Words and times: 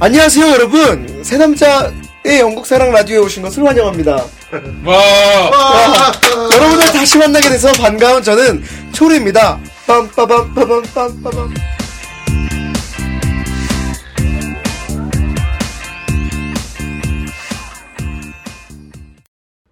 안녕하세요, 0.00 0.46
여러분. 0.52 1.24
세 1.24 1.36
남자의 1.38 2.38
영국 2.38 2.64
사랑 2.66 2.92
라디오에 2.92 3.18
오신 3.18 3.42
것을 3.42 3.66
환영합니다. 3.66 4.12
와. 4.84 6.12
여러분을 6.54 6.86
다시 6.92 7.18
만나게 7.18 7.48
돼서 7.48 7.72
반가운 7.72 8.22
저는 8.22 8.62
초리입니다. 8.92 9.58
빰빠밤 9.88 10.54
빠밤 10.54 10.82
빰빠밤. 10.82 11.54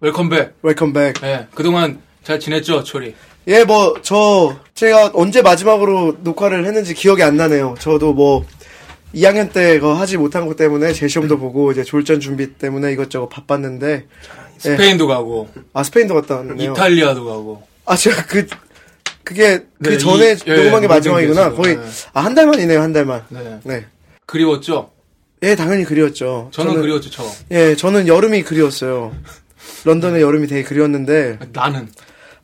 Welcome 0.01 0.32
back. 0.32 0.55
Welcome 0.61 0.93
back. 0.93 1.23
예, 1.23 1.47
그동안 1.55 2.01
잘 2.23 2.39
지냈죠, 2.39 2.83
초리? 2.83 3.15
예, 3.47 3.63
뭐, 3.63 3.95
저, 4.01 4.57
제가 4.75 5.11
언제 5.13 5.41
마지막으로 5.41 6.17
녹화를 6.19 6.65
했는지 6.65 6.93
기억이 6.93 7.23
안 7.23 7.37
나네요. 7.37 7.75
저도 7.79 8.11
뭐, 8.11 8.45
2학년 9.15 9.51
때 9.51 9.79
그거 9.79 9.93
하지 9.93 10.17
못한 10.17 10.47
것 10.47 10.55
때문에 10.57 10.93
재시험도 10.93 11.37
보고, 11.39 11.71
이제 11.71 11.83
졸전 11.83 12.19
준비 12.19 12.53
때문에 12.53 12.91
이것저것 12.91 13.29
바빴는데, 13.29 14.05
스페인도 14.57 15.07
가고, 15.07 15.49
아, 15.73 15.83
스페인도 15.83 16.13
갔다 16.15 16.37
왔네요. 16.37 16.71
이탈리아도 16.71 17.25
가고. 17.25 17.63
아, 17.85 17.95
제가 17.95 18.25
그, 18.25 18.47
그게, 19.23 19.59
그 19.83 19.89
네, 19.89 19.97
전에 19.97 20.33
이- 20.33 20.37
예, 20.47 20.55
녹음한 20.55 20.81
게 20.81 20.85
예, 20.85 20.87
마지막이구나. 20.87 21.51
거의, 21.51 21.75
됐어요. 21.77 22.11
아, 22.13 22.21
한 22.21 22.33
달만이네요, 22.35 22.81
한 22.81 22.93
달만. 22.93 23.23
네. 23.29 23.59
네. 23.63 23.85
그리웠죠? 24.25 24.91
예, 25.43 25.55
당연히 25.55 25.83
그리웠죠. 25.85 26.49
저는, 26.51 26.75
그리웠죠, 26.81 27.09
저. 27.11 27.23
예, 27.51 27.75
저는 27.75 28.07
여름이 28.07 28.43
그리웠어요. 28.43 29.13
런던의 29.85 30.21
여름이 30.21 30.47
되게 30.47 30.63
그리웠는데, 30.63 31.39
나는. 31.53 31.87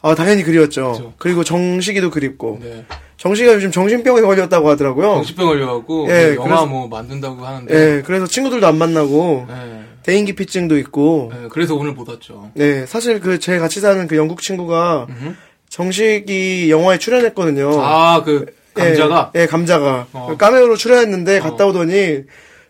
아, 0.01 0.15
당연히 0.15 0.43
그리웠죠. 0.43 0.91
그죠. 0.91 1.13
그리고 1.17 1.43
정식이도 1.43 2.09
그립고. 2.11 2.59
네. 2.61 2.85
정식이가 3.23 3.53
요즘 3.53 3.71
정신병에 3.71 4.19
걸렸다고 4.19 4.69
하더라고요. 4.71 5.07
정신병 5.15 5.47
걸려갖고, 5.47 6.07
예, 6.09 6.33
뭐 6.35 6.45
영화 6.45 6.57
그래서- 6.57 6.65
뭐 6.65 6.87
만든다고 6.89 7.45
하는데. 7.45 7.73
예, 7.73 8.01
그래서 8.01 8.27
친구들도 8.27 8.67
안 8.67 8.77
만나고, 8.77 9.47
예. 9.49 9.83
대인기피증도 10.03 10.77
있고, 10.79 11.31
예, 11.33 11.47
그래서 11.49 11.73
오늘 11.73 11.93
못 11.93 12.09
왔죠. 12.09 12.51
네, 12.53 12.85
사실 12.85 13.21
그 13.21 13.39
제 13.39 13.59
같이 13.59 13.79
사는 13.79 14.05
그 14.07 14.17
영국 14.17 14.41
친구가 14.41 15.07
음흠. 15.09 15.35
정식이 15.69 16.69
영화에 16.69 16.97
출연했거든요. 16.97 17.79
아, 17.81 18.23
그, 18.25 18.45
감자가? 18.73 19.31
예, 19.37 19.41
예, 19.43 19.45
감자가. 19.45 20.07
어. 20.11 20.35
까메오로 20.37 20.75
출연했는데 20.75 21.39
갔다 21.39 21.65
오더니 21.65 22.23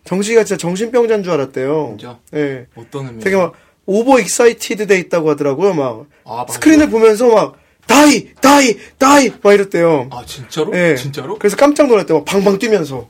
정식이가 0.04 0.44
진짜 0.44 0.56
정신병자인 0.56 1.24
줄 1.24 1.32
알았대요. 1.32 1.96
진짜? 1.98 2.18
예. 2.36 2.66
어떤 2.76 3.06
의미? 3.06 3.18
되게 3.24 3.34
막 3.36 3.54
over 3.86 4.20
excited 4.20 4.86
돼 4.86 4.98
있다고 5.00 5.30
하더라고요. 5.30 5.74
막 5.74 6.04
아, 6.24 6.46
스크린을 6.48 6.90
보면서 6.90 7.26
막 7.34 7.56
다이, 7.86 8.34
다이, 8.40 8.76
다이 8.98 9.30
막 9.42 9.52
이랬대요. 9.52 10.08
아, 10.10 10.24
진짜로? 10.26 10.72
예. 10.76 10.96
진짜로? 10.96 11.38
그래서 11.38 11.56
깜짝 11.56 11.86
놀랐대요. 11.88 12.18
막 12.18 12.24
방방 12.24 12.58
뛰면서. 12.58 13.08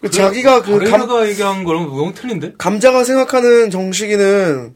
그 0.00 0.10
자기가 0.10 0.62
그 0.62 0.78
감, 0.90 1.26
얘기한 1.26 1.62
거랑 1.64 1.84
너무 1.84 2.12
틀린데? 2.12 2.54
감자가 2.58 3.04
생각하는 3.04 3.70
정식이는 3.70 4.74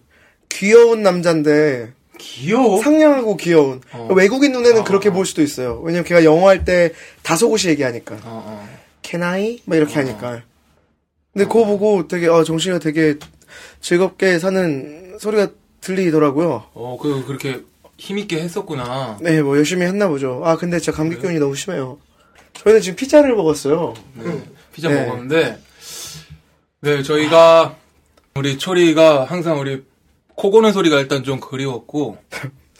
귀여운 0.50 1.02
남자인데 1.02 1.92
귀여워. 2.18 2.80
상냥하고 2.80 3.36
귀여운 3.36 3.80
어. 3.92 4.08
외국인 4.14 4.52
눈에는 4.52 4.82
아. 4.82 4.84
그렇게 4.84 5.10
볼 5.10 5.26
수도 5.26 5.42
있어요. 5.42 5.80
왜냐면 5.82 6.04
걔가 6.04 6.22
영어 6.24 6.48
할 6.48 6.64
때 6.64 6.92
다소곳이 7.24 7.68
얘기하니까 7.70 8.14
어, 8.16 8.20
어. 8.24 8.68
Can 9.02 9.22
I? 9.24 9.60
막 9.64 9.76
이렇게 9.76 9.98
어. 9.98 10.02
하니까. 10.02 10.42
근데 11.32 11.46
그거 11.46 11.64
보고 11.64 12.06
되게 12.06 12.28
아 12.28 12.44
정식이가 12.44 12.78
되게 12.78 13.16
즐겁게 13.80 14.38
사는 14.38 15.16
소리가 15.18 15.48
들리더라고요. 15.80 16.66
어, 16.72 16.96
그, 17.02 17.24
그렇게 17.26 17.62
힘있게 17.96 18.40
했었구나. 18.40 19.18
네, 19.20 19.42
뭐 19.42 19.56
열심히 19.56 19.86
했나 19.86 20.08
보죠. 20.08 20.42
아 20.44 20.56
근데 20.56 20.78
진짜 20.78 20.96
감기 20.96 21.18
기운이 21.18 21.38
너무 21.38 21.54
심해요. 21.54 21.98
저희는 22.54 22.80
지금 22.80 22.96
피자를 22.96 23.34
먹었어요. 23.34 23.94
네, 24.14 24.42
피자 24.72 24.88
네. 24.88 25.04
먹었는데, 25.04 25.58
네, 26.80 27.02
저희가, 27.02 27.76
우리 28.36 28.58
초리가 28.58 29.24
항상 29.24 29.60
우리 29.60 29.82
코 30.34 30.50
고는 30.50 30.72
소리가 30.72 31.00
일단 31.00 31.24
좀 31.24 31.40
그리웠고, 31.40 32.18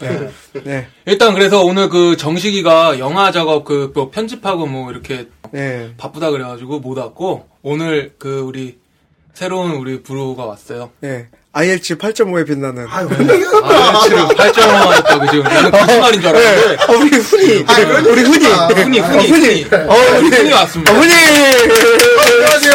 네. 0.01 0.31
네, 0.65 0.89
일단 1.07 1.35
그래서 1.35 1.63
오늘 1.63 1.89
그 1.89 2.17
정식이가 2.17 2.99
영화 2.99 3.31
작업 3.33 3.65
그, 3.65 3.93
뭐 3.95 4.11
편집하고 4.11 4.67
뭐 4.67 4.91
이렇게 4.91 5.29
네. 5.51 5.93
바쁘다 5.97 6.31
그래가지고 6.31 6.81
못 6.81 6.97
왔고, 6.97 7.49
오늘 7.63 8.15
그 8.19 8.41
우리 8.41 8.79
새로운 9.33 9.73
우리 9.73 10.03
부로가 10.03 10.47
왔어요. 10.47 10.91
네. 11.01 11.29
ILG 11.57 11.95
8.5에 11.95 12.45
빛나는. 12.49 12.85
아유, 12.91 13.09
아, 13.63 14.01
지금 14.03 14.27
8점만 14.27 14.97
했다고 14.97 15.27
지금. 15.31 15.45
나는 15.45 15.71
거짓말인 15.71 16.21
줄 16.21 16.31
알았는데. 16.31 16.83
어, 16.83 16.97
우리 16.99 17.17
훈이. 17.17 17.65
아, 17.69 17.79
우리 18.11 18.23
훈이. 18.23 18.45
훈이, 18.45 18.47
어, 18.49 18.67
훈이, 18.67 18.99
훈이. 18.99 19.27
훈이. 19.29 19.67
어, 19.73 20.19
우리 20.19 20.29
훈이. 20.31 20.53
왔습니다. 20.53 20.93
어, 20.93 20.95
훈이. 20.97 21.13
안녕하세요. 22.33 22.75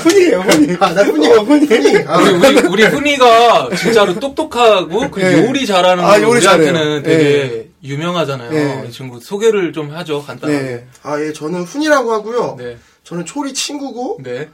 훈이에요, 0.00 0.40
훈이. 0.40 0.76
아, 0.80 0.94
나 0.94 1.02
훈이. 1.02 1.28
어, 1.28 1.42
훈이. 1.42 2.04
아, 2.06 2.16
우리, 2.18 2.30
우리, 2.30 2.60
우리 2.66 2.84
훈이가 2.84 3.68
진짜로 3.76 4.18
똑똑하고 4.18 5.10
그 5.10 5.20
네. 5.20 5.46
요리 5.46 5.66
잘하는 5.66 6.02
아, 6.02 6.12
거 6.12 6.22
요리 6.22 6.38
우리한테는 6.38 6.74
잘해요. 6.74 7.02
되게 7.02 7.68
유명하잖아요. 7.84 8.50
네. 8.50 8.84
이 8.88 8.90
친구 8.90 9.20
소개를 9.20 9.74
좀 9.74 9.90
하죠 9.94 10.24
간단하게. 10.24 10.62
네. 10.62 10.86
아, 11.02 11.20
예, 11.20 11.34
저는 11.34 11.64
훈이라고 11.64 12.10
하고요. 12.10 12.56
네. 12.58 12.78
저는 13.04 13.26
초리 13.26 13.52
친구고, 13.52 14.20
네. 14.22 14.48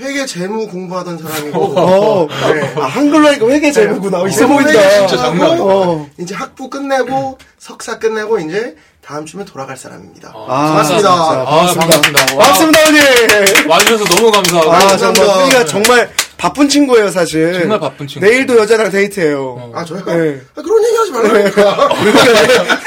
회계 0.00 0.24
재무 0.26 0.66
공부하던 0.68 1.18
사람이고, 1.18 1.58
어, 1.78 2.26
네. 2.54 2.74
아, 2.76 2.86
한글로 2.86 3.28
하니까 3.28 3.46
회계 3.48 3.70
재무구나. 3.70 4.20
어, 4.22 4.28
있어 4.28 4.46
보인다. 4.46 4.72
진짜 4.72 5.16
장난 5.16 5.50
아니야. 5.52 5.62
어. 5.62 6.06
이제 6.18 6.34
학부 6.34 6.70
끝내고, 6.70 7.38
석사 7.58 7.98
끝내고, 7.98 8.38
이제 8.40 8.76
다음 9.04 9.26
주면 9.26 9.44
돌아갈 9.46 9.76
사람입니다. 9.76 10.32
아, 10.34 10.46
반갑습니다. 10.46 11.08
진짜. 11.08 11.12
아, 11.12 11.44
반갑습니다. 11.44 11.80
반갑습니다. 11.86 12.20
와. 12.36 12.38
반갑습니다, 12.44 12.80
훈이. 12.80 13.68
와주셔서 13.68 14.04
너무 14.14 14.30
감사하고. 14.30 14.72
아, 14.72 14.78
감사합니다. 14.78 15.12
정말 15.24 15.42
훈이가 15.44 15.64
정말 15.66 16.10
바쁜 16.36 16.68
친구예요, 16.68 17.10
사실. 17.10 17.52
정말 17.60 17.80
바쁜 17.80 18.06
친구. 18.06 18.26
내일도 18.26 18.56
여자랑 18.58 18.90
데이트해요. 18.90 19.42
어. 19.58 19.72
아, 19.74 19.84
저요? 19.84 20.04
네. 20.04 20.40
아, 20.56 20.62
그런 20.62 20.84
얘기 20.84 20.96
하지 20.96 21.10
말라니까. 21.12 21.88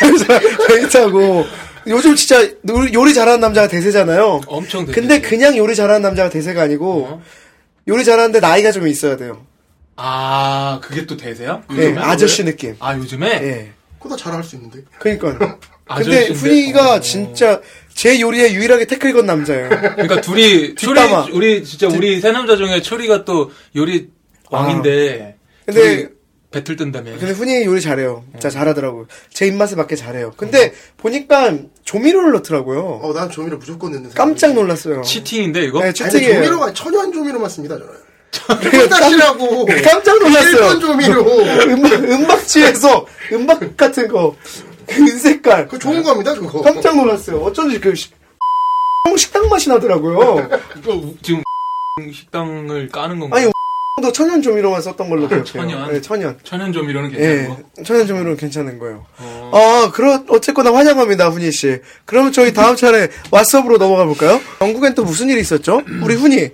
여자 0.02 0.40
데이트하고. 0.68 1.46
요즘 1.88 2.16
진짜 2.16 2.42
요리- 2.70 3.14
잘하는 3.14 3.40
남자가 3.40 3.68
대세잖아요. 3.68 4.42
엄청 4.48 4.86
되게. 4.86 5.00
근데 5.00 5.20
그냥 5.22 5.58
요리 5.58 5.76
잘하는 5.76 6.02
남자가 6.02 6.30
대세가 6.30 6.62
아니고, 6.64 7.06
어? 7.06 7.22
요리 7.88 8.04
잘하는데 8.06 8.40
나이가 8.40 8.72
좀 8.72 8.88
있어야 8.88 9.18
돼요. 9.18 9.46
아, 9.96 10.80
그게 10.82 11.06
또 11.06 11.16
대세야? 11.18 11.64
네? 11.76 11.96
아저씨 11.98 12.44
느낌. 12.44 12.76
아, 12.80 12.96
요즘에? 12.98 13.28
예. 13.44 13.72
그거 14.00 14.16
다 14.16 14.24
잘할 14.24 14.44
수 14.44 14.56
있는데. 14.56 14.80
그니까요. 15.00 15.38
근데? 15.98 16.28
훈이가 16.30 16.94
어. 16.96 17.00
진짜 17.02 17.62
제 17.94 18.20
요리에 18.20 18.54
유일하게 18.54 18.86
태클 18.86 19.14
건 19.14 19.26
남자예요. 19.26 19.70
그러니까 19.70 20.22
둘이, 20.22 20.74
초리. 20.76 21.00
우리, 21.32 21.64
진짜 21.64 21.88
우리 21.88 22.20
세 22.22 22.32
남자 22.32 22.56
중에 22.56 22.82
초리가 22.82 23.26
또 23.26 23.52
요리 23.76 24.10
왕인데. 24.50 25.36
아. 25.38 25.64
근데- 25.66 25.96
둘이 25.98 26.08
배틀 26.54 26.76
뜬다며. 26.76 27.12
근데 27.18 27.32
훈이 27.32 27.66
요리 27.66 27.82
잘해요. 27.82 28.24
진짜 28.34 28.48
어. 28.48 28.52
잘하더라고요. 28.52 29.08
제 29.34 29.48
입맛에 29.48 29.76
맞게 29.76 29.96
잘해요. 29.96 30.34
근데 30.38 30.74
보니까 30.98 31.58
조미료를 31.84 32.32
넣더라고요. 32.34 33.00
어, 33.02 33.12
난 33.14 33.30
조미료 33.30 33.58
무조건 33.58 33.92
넣는 33.92 34.12
사람. 34.12 34.30
깜짝 34.30 34.54
놀랐어요. 34.54 35.02
치팅인데, 35.02 35.64
이거? 35.64 35.82
네, 35.84 35.92
치팅이에요. 35.92 36.36
조미료가 36.36 36.74
천연 36.74 37.12
조미료만 37.12 37.50
씁니다, 37.50 37.76
저는. 37.78 38.72
콜다시라고. 38.72 39.66
깜짝 39.84 40.20
놀랐어요. 40.20 40.52
일본 40.56 40.80
조미료. 40.80 41.22
음악, 41.74 41.94
음박지에서 41.94 43.06
음박 43.32 43.76
같은 43.78 44.08
거. 44.08 44.36
그 44.88 45.02
은색깔. 45.02 45.66
그거 45.68 45.80
좋은 45.80 46.04
겁니다, 46.04 46.34
그거. 46.36 46.62
깜짝 46.62 46.96
놀랐어요. 46.96 47.38
어쩐지 47.42 47.80
그 47.80 47.96
시- 47.96 48.10
식당 49.18 49.50
맛이 49.50 49.70
나더라고요. 49.70 50.50
이거 50.78 51.14
지금 51.22 51.42
식당을 52.12 52.90
까는 52.90 53.20
건가? 53.20 53.38
아니, 53.38 53.52
도 54.02 54.12
천연 54.12 54.42
조미료만 54.42 54.82
썼던 54.82 55.08
걸로 55.08 55.28
기억해요. 55.28 55.44
천연? 55.46 55.94
네, 55.94 56.02
천연. 56.02 56.40
천연 56.44 56.74
조미료는 56.74 57.12
괜찮은 57.12 57.44
예, 57.44 57.48
거? 57.48 57.84
천연 57.84 58.08
조미료는 58.08 58.38
괜찮은 58.38 58.80
거예요. 58.80 59.06
어. 59.20 59.52
어, 59.54 59.92
그렇, 59.92 60.24
어쨌거나 60.30 60.74
환영합니다, 60.74 61.30
훈이 61.30 61.52
씨. 61.52 61.80
그러면 62.06 62.32
저희 62.32 62.54
다음 62.54 62.76
차례 62.76 63.10
왓썹으로 63.30 63.78
넘어가 63.78 64.06
볼까요? 64.06 64.42
영국엔 64.62 64.96
또 64.96 65.04
무슨 65.04 65.30
일이 65.30 65.42
있었죠? 65.42 65.84
우리 66.02 66.16
훈이. 66.16 66.50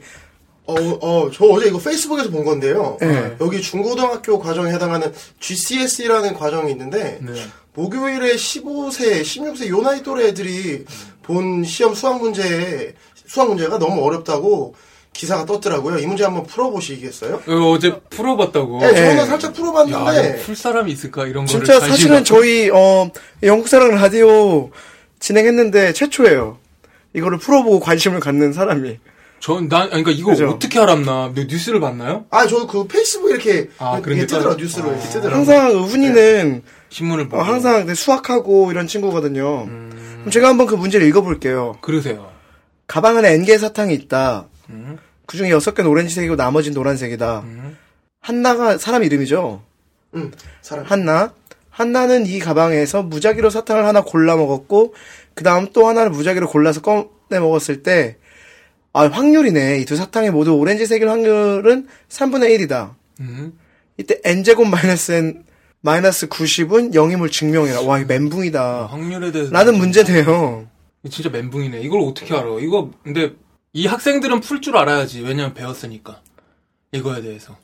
어, 0.66 0.74
어, 0.74 1.32
저 1.34 1.46
어제 1.46 1.70
이거 1.70 1.80
페이스북에서 1.80 2.30
본 2.30 2.44
건데요. 2.44 2.98
네. 3.00 3.38
여기 3.40 3.62
중고등학교 3.62 4.38
과정에 4.38 4.74
해당하는 4.74 5.14
GCSE라는 5.40 6.34
과정이 6.34 6.70
있는데, 6.74 7.20
네. 7.22 7.32
목요일에 7.74 8.36
15세, 8.36 9.22
16세 9.22 9.70
요 9.70 9.82
나이 9.82 10.04
또래 10.04 10.28
애들이 10.28 10.84
본 11.24 11.64
시험 11.64 11.96
수학 11.96 12.20
문제, 12.20 12.94
수학 13.26 13.48
문제가 13.48 13.80
너무 13.80 14.04
어렵다고 14.04 14.76
기사가 15.20 15.46
떴더라고요. 15.46 15.98
이 15.98 16.06
문제 16.06 16.24
한번 16.24 16.46
풀어보시겠어요? 16.46 17.42
이거 17.46 17.72
어제 17.72 18.00
풀어봤다고. 18.10 18.80
네, 18.80 18.96
저는 18.96 19.16
네. 19.18 19.26
살짝 19.26 19.50
야, 19.50 19.54
풀어봤는데, 19.54 20.30
이거 20.30 20.44
풀 20.46 20.56
사람이 20.56 20.90
있을까? 20.94 21.28
이런 21.28 21.46
거를. 21.46 21.66
진짜 21.66 21.78
사실은. 21.82 22.24
저희, 22.24 22.70
어, 22.70 23.12
영국 23.44 23.68
사랑 23.68 23.90
라디오 23.96 24.70
진행했는데 25.20 25.92
최초예요. 25.92 26.58
이거를 27.14 27.38
풀어보고 27.38 27.82
관심을 27.82 28.22
갖는 28.22 28.54
사람이. 28.54 29.00
전, 29.42 29.68
난, 29.68 29.82
아니, 29.82 30.04
그러니까 30.04 30.12
이거 30.12 30.32
그죠? 30.32 30.48
어떻게 30.52 30.80
알았나? 30.80 31.34
너 31.36 31.44
뉴스를 31.44 31.82
봤나요? 31.82 32.24
아, 32.30 32.48
저그 32.48 32.88
페이스북 32.88 33.32
이렇게, 33.32 33.70
아, 33.78 34.00
그런 34.00 34.20
이렇게 34.20 34.22
게 34.22 34.38
뜨더라, 34.40 34.56
뉴스로 34.56 34.88
이렇게 34.90 35.06
아. 35.06 35.10
뜨더라. 35.10 35.36
항상 35.36 35.84
훈이는 35.84 36.64
신문을 36.88 37.28
보고. 37.28 37.42
어, 37.42 37.46
항상 37.46 37.86
그 37.86 37.94
수학하고 37.94 38.72
이런 38.72 38.88
친구거든요. 38.88 39.66
음, 39.68 40.20
그럼 40.20 40.32
제가 40.32 40.48
한번 40.48 40.66
그 40.66 40.76
문제를 40.76 41.06
읽어볼게요. 41.08 41.76
그러세요. 41.82 42.32
가방 42.88 43.18
안에 43.18 43.34
N개 43.34 43.58
사탕이 43.58 43.94
있다. 43.94 44.46
음. 44.70 44.98
그 45.30 45.38
중에 45.38 45.52
여섯 45.52 45.76
개는 45.76 45.92
오렌지색이고 45.92 46.36
나머지는 46.36 46.74
노란색이다. 46.74 47.42
음. 47.42 47.78
한나가 48.20 48.80
사람 48.80 49.04
이름이죠. 49.04 49.62
응, 50.16 50.32
사람. 50.64 50.86
한나. 50.86 51.36
한나는 51.70 52.26
이 52.26 52.40
가방에서 52.40 53.04
무작위로 53.04 53.52
사탕을 53.52 53.86
하나 53.86 54.02
골라 54.02 54.36
먹었고, 54.36 54.96
그 55.36 55.44
다음 55.44 55.68
또 55.72 55.88
하나를 55.88 56.10
무작위로 56.10 56.48
골라서 56.50 56.82
꺼내 56.82 57.40
먹었을 57.40 57.84
때, 57.84 58.18
아, 58.92 59.06
확률이네. 59.06 59.78
이 59.82 59.86
두 59.86 59.96
사탕이 59.96 60.32
모두 60.32 60.56
오렌지색일 60.56 61.08
확률은 61.08 61.88
3분의 62.10 62.58
1이다. 62.68 62.96
음. 63.20 63.54
이때 63.98 64.20
n제곱 64.24 64.68
마이너스 64.68 65.12
n 65.12 65.44
마이너스 65.82 66.28
90은 66.28 66.96
0임을 66.96 67.32
증명해라. 67.32 67.82
와, 67.82 68.00
이거 68.00 68.08
멘붕이다. 68.08 68.88
확률에 68.88 69.32
대해서 69.32 69.52
라는 69.52 69.78
문제네요. 69.78 70.68
진짜 71.12 71.30
멘붕이네. 71.30 71.82
이걸 71.82 72.02
어떻게 72.02 72.34
알아? 72.36 72.48
이거 72.62 72.90
근데 73.04 73.32
이 73.74 73.86
학생들은 73.88 74.42
풀 74.42 74.62
줄 74.62 74.78
알아야지. 74.78 75.22
왜냐면 75.22 75.54
배웠으니까. 75.54 76.22
이거에 76.92 77.22
대해서. 77.22 77.56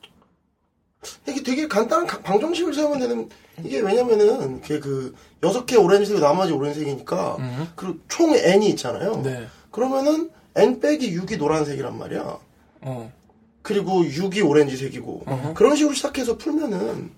이게 1.28 1.44
되게 1.44 1.68
간단한 1.68 2.08
가- 2.08 2.22
방정식을 2.22 2.74
세우면 2.74 3.00
되는 3.00 3.30
이게 3.64 3.80
왜냐면은 3.80 4.62
그 4.62 5.14
여섯 5.44 5.66
개 5.66 5.76
오렌지색이 5.76 6.20
나머지 6.20 6.52
오렌지색이니까 6.52 7.36
음. 7.38 7.72
그리고 7.76 7.98
총 8.08 8.36
n이 8.36 8.70
있잖아요. 8.70 9.22
네. 9.22 9.48
그러면은 9.72 10.32
n 10.56 10.80
빼기 10.80 11.16
6이 11.16 11.38
노란색이란 11.38 11.98
말이야. 11.98 12.40
어. 12.82 13.14
그리고 13.62 14.04
6이 14.04 14.48
오렌지색이고 14.48 15.24
어허. 15.28 15.54
그런 15.54 15.76
식으로 15.76 15.94
시작해서 15.94 16.38
풀면은 16.38 17.12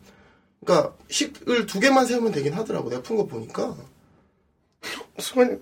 그러니까 0.64 0.94
식을 1.10 1.66
두 1.66 1.80
개만 1.80 2.06
세우면 2.06 2.32
되긴 2.34 2.54
하더라고 2.54 2.90
내가 2.90 3.02
푼 3.04 3.16
거 3.18 3.26
보니까 3.26 3.76
손, 5.20 5.62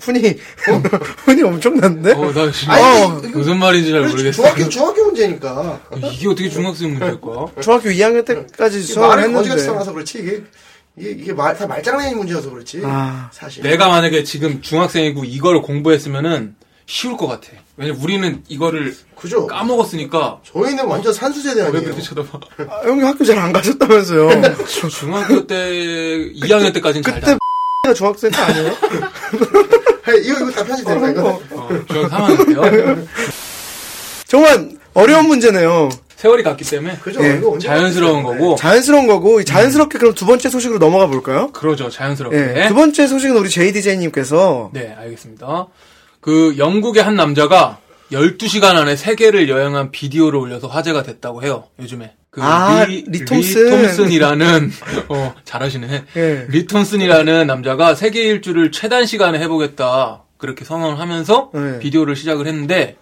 훈이, 0.00 0.36
훈이 1.26 1.42
엄청난데? 1.42 2.12
어, 2.12 2.32
나 2.32 2.50
지금 2.52 2.74
어, 2.74 3.20
이거- 3.24 3.38
무슨 3.38 3.58
말인지 3.58 3.90
잘 3.90 4.00
모르겠어. 4.02 4.42
중학교 4.42 4.68
중학교 4.68 5.04
문제니까 5.06 5.80
이게 6.12 6.28
어떻게 6.28 6.48
중학생 6.48 6.90
문제일까? 6.90 7.46
중학교 7.60 7.88
2학년 7.90 8.24
때까지 8.24 8.82
수업을 8.82 9.08
말을 9.08 9.22
거지같이 9.32 9.50
했는데. 9.50 9.64
써놔서 9.64 9.92
그렇지 9.92 10.18
이게 10.18 10.42
이게, 10.96 11.10
이게 11.10 11.32
말, 11.32 11.56
다 11.56 11.66
말장난이 11.66 12.14
문제여서 12.14 12.50
그렇지 12.50 12.82
아, 12.84 13.30
사실 13.32 13.62
내가 13.62 13.88
만약에 13.88 14.24
지금 14.24 14.60
중학생이고 14.62 15.24
이걸 15.24 15.62
공부했으면은 15.62 16.54
쉬울 16.86 17.16
것 17.16 17.26
같아. 17.26 17.48
왜냐면 17.76 18.00
우리는 18.00 18.42
이거를 18.48 18.96
그죠 19.14 19.46
까먹었으니까. 19.46 20.40
저희는 20.52 20.86
완전 20.86 21.12
산수세대 21.12 21.60
왜 21.60 21.66
아니에요 21.66 21.82
그렇게 21.82 22.00
쳐다봐? 22.02 22.40
아, 22.68 22.80
형님 22.84 23.04
학교 23.04 23.24
잘 23.24 23.38
안 23.38 23.52
가셨다면서요. 23.52 24.28
중학교 24.90 25.46
때 25.46 25.54
2학년 26.34 26.72
때까지는 26.72 27.02
잘 27.02 27.14
그때 27.14 27.26
다. 27.26 27.32
가 27.32 27.38
중학생 27.94 28.30
때 28.30 28.36
아니에요? 28.38 28.72
이거 30.24 30.40
이거 30.40 30.50
다 30.50 30.64
편집된 30.64 31.00
거야 31.00 31.10
이거 31.10 31.40
어, 31.52 31.68
중학교 31.86 32.08
3학년 32.08 32.46
때요. 32.76 33.06
정말 34.26 34.70
어려운 34.94 35.26
문제네요. 35.26 35.88
세월이 36.16 36.42
갔기 36.42 36.64
때문에 36.64 36.98
그죠 36.98 37.22
예, 37.24 37.36
이거 37.36 37.52
언제 37.52 37.68
자연스러운? 37.68 38.24
거고. 38.24 38.56
자연스러운 38.56 39.06
거고, 39.06 39.44
자연스럽게 39.44 39.98
그럼 39.98 40.14
두 40.14 40.26
번째 40.26 40.48
소식으로 40.50 40.80
넘어가 40.80 41.06
볼까요? 41.06 41.52
그러죠. 41.52 41.88
자연스럽게. 41.88 42.54
예, 42.56 42.68
두 42.68 42.74
번째 42.74 43.06
소식은 43.06 43.36
우리 43.36 43.48
JDJ님께서 43.48 44.70
네, 44.72 44.94
알겠습니다. 44.98 45.68
그 46.20 46.56
영국의 46.58 47.04
한 47.04 47.14
남자가 47.14 47.78
12시간 48.10 48.74
안에 48.76 48.96
세계를 48.96 49.48
여행한 49.48 49.92
비디오를 49.92 50.38
올려서 50.40 50.66
화제가 50.66 51.04
됐다고 51.04 51.44
해요. 51.44 51.64
요즘에. 51.80 52.14
그 52.38 52.44
아, 52.44 52.84
리, 52.84 53.04
리톰슨. 53.06 53.64
리톰슨 53.64 54.12
이라는 54.12 54.72
어, 55.08 55.34
잘하시네. 55.44 56.04
예. 56.16 56.46
리톰슨이라는 56.48 57.46
남자가 57.46 57.94
세계 57.94 58.22
일주를 58.22 58.72
최단 58.72 59.06
시간에 59.06 59.38
해보겠다. 59.40 60.22
그렇게 60.36 60.64
선언을 60.64 61.00
하면서 61.00 61.50
네. 61.52 61.78
비디오를 61.80 62.14
시작을 62.14 62.46
했는데 62.46 62.96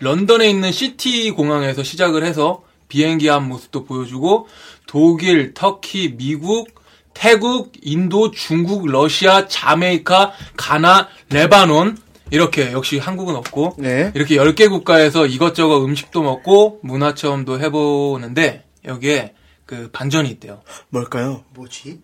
런던에 0.00 0.48
있는 0.48 0.72
시티 0.72 1.30
공항에서 1.30 1.82
시작을 1.82 2.22
해서 2.24 2.62
비행기 2.88 3.30
앞 3.30 3.44
모습도 3.44 3.84
보여주고 3.84 4.46
독일, 4.86 5.54
터키, 5.54 6.14
미국, 6.16 6.68
태국, 7.14 7.72
인도, 7.82 8.30
중국, 8.30 8.86
러시아, 8.86 9.48
자메이카, 9.48 10.32
가나, 10.56 11.08
레바논 11.30 11.96
이렇게 12.30 12.72
역시 12.72 12.98
한국은 12.98 13.36
없고 13.36 13.76
네. 13.78 14.12
이렇게 14.14 14.36
10개 14.36 14.68
국가에서 14.68 15.26
이것저것 15.26 15.82
음식도 15.84 16.22
먹고 16.22 16.80
문화 16.82 17.14
체험도 17.14 17.60
해보는데 17.60 18.64
여기에 18.86 19.34
그 19.64 19.90
반전이 19.92 20.28
있대요. 20.30 20.62
뭘까요? 20.90 21.44
뭐지 21.54 22.00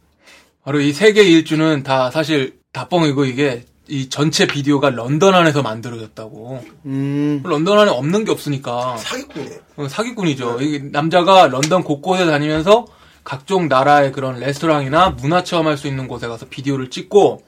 바로 0.65 0.81
이 0.81 0.93
세계 0.93 1.23
일주는 1.23 1.83
다 1.83 2.11
사실 2.11 2.59
다 2.73 2.89
뻥이고 2.89 3.25
이게 3.25 3.65
이 3.89 4.09
전체 4.09 4.47
비디오가 4.47 4.91
런던 4.91 5.35
안에서 5.35 5.63
만들어졌다고. 5.63 6.65
음, 6.87 7.43
런던 7.45 7.79
안에 7.79 7.91
없는 7.91 8.25
게 8.25 8.31
없으니까 8.31 8.97
사기꾼이네 8.97 9.61
어, 9.77 9.89
사기꾼이죠. 9.89 10.63
이 10.63 10.81
남자가 10.91 11.49
런던 11.49 11.83
곳곳에 11.83 12.25
다니면서 12.27 12.87
각종 13.25 13.69
나라의 13.69 14.13
그런 14.13 14.39
레스토랑이나 14.41 15.11
문화 15.11 15.45
체험할 15.45 15.77
수 15.77 15.87
있는 15.89 16.09
곳에 16.09 16.27
가서 16.27 16.47
비디오를 16.49 16.91
찍고 16.91 17.43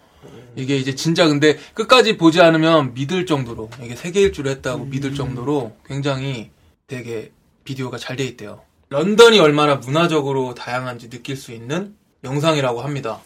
이게 0.56 0.76
이제 0.76 0.94
진짜 0.94 1.26
근데 1.26 1.56
끝까지 1.75 2.16
보지 2.16 2.40
않으면 2.40 2.94
믿을 2.94 3.26
정도로 3.26 3.70
이게 3.82 3.96
세계 3.96 4.20
일주를 4.20 4.52
했다고 4.52 4.84
믿을 4.86 5.14
정도로 5.14 5.76
굉장히 5.86 6.50
되게 6.86 7.32
비디오가 7.64 7.96
잘 7.98 8.16
돼 8.16 8.25
있대요. 8.25 8.60
런던이 8.94 9.41
얼마나 9.41 9.75
문화적으로 9.75 10.55
다양한지 10.55 11.11
느낄 11.11 11.37
수 11.37 11.50
있는 11.50 11.96
영상이라고 12.23 12.81
합니다. 12.81 13.20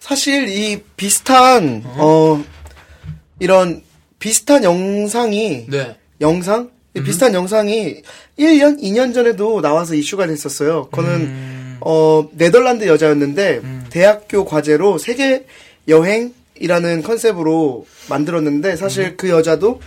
사실 0.00 0.48
이 0.48 0.82
비슷한, 0.96 1.84
어, 1.84 2.42
이런 3.38 3.84
비슷한 4.18 4.64
영상이, 4.64 5.66
네. 5.68 5.96
영상? 6.20 6.70
이 6.96 7.00
비슷한 7.00 7.32
영상이 7.32 8.02
1년, 8.38 8.82
2년 8.82 9.14
전에도 9.14 9.60
나와서 9.60 9.94
이슈가 9.94 10.26
됐었어요. 10.26 10.86
그거는, 10.90 11.20
음, 11.20 11.76
어, 11.80 12.28
네덜란드 12.32 12.88
여자였는데, 12.88 13.62
대학교 13.90 14.44
과제로 14.44 14.98
세계 14.98 15.46
여행이라는 15.86 17.02
컨셉으로 17.04 17.86
만들었는데, 18.08 18.74
사실 18.74 19.16
그 19.16 19.28
여자도 19.28 19.80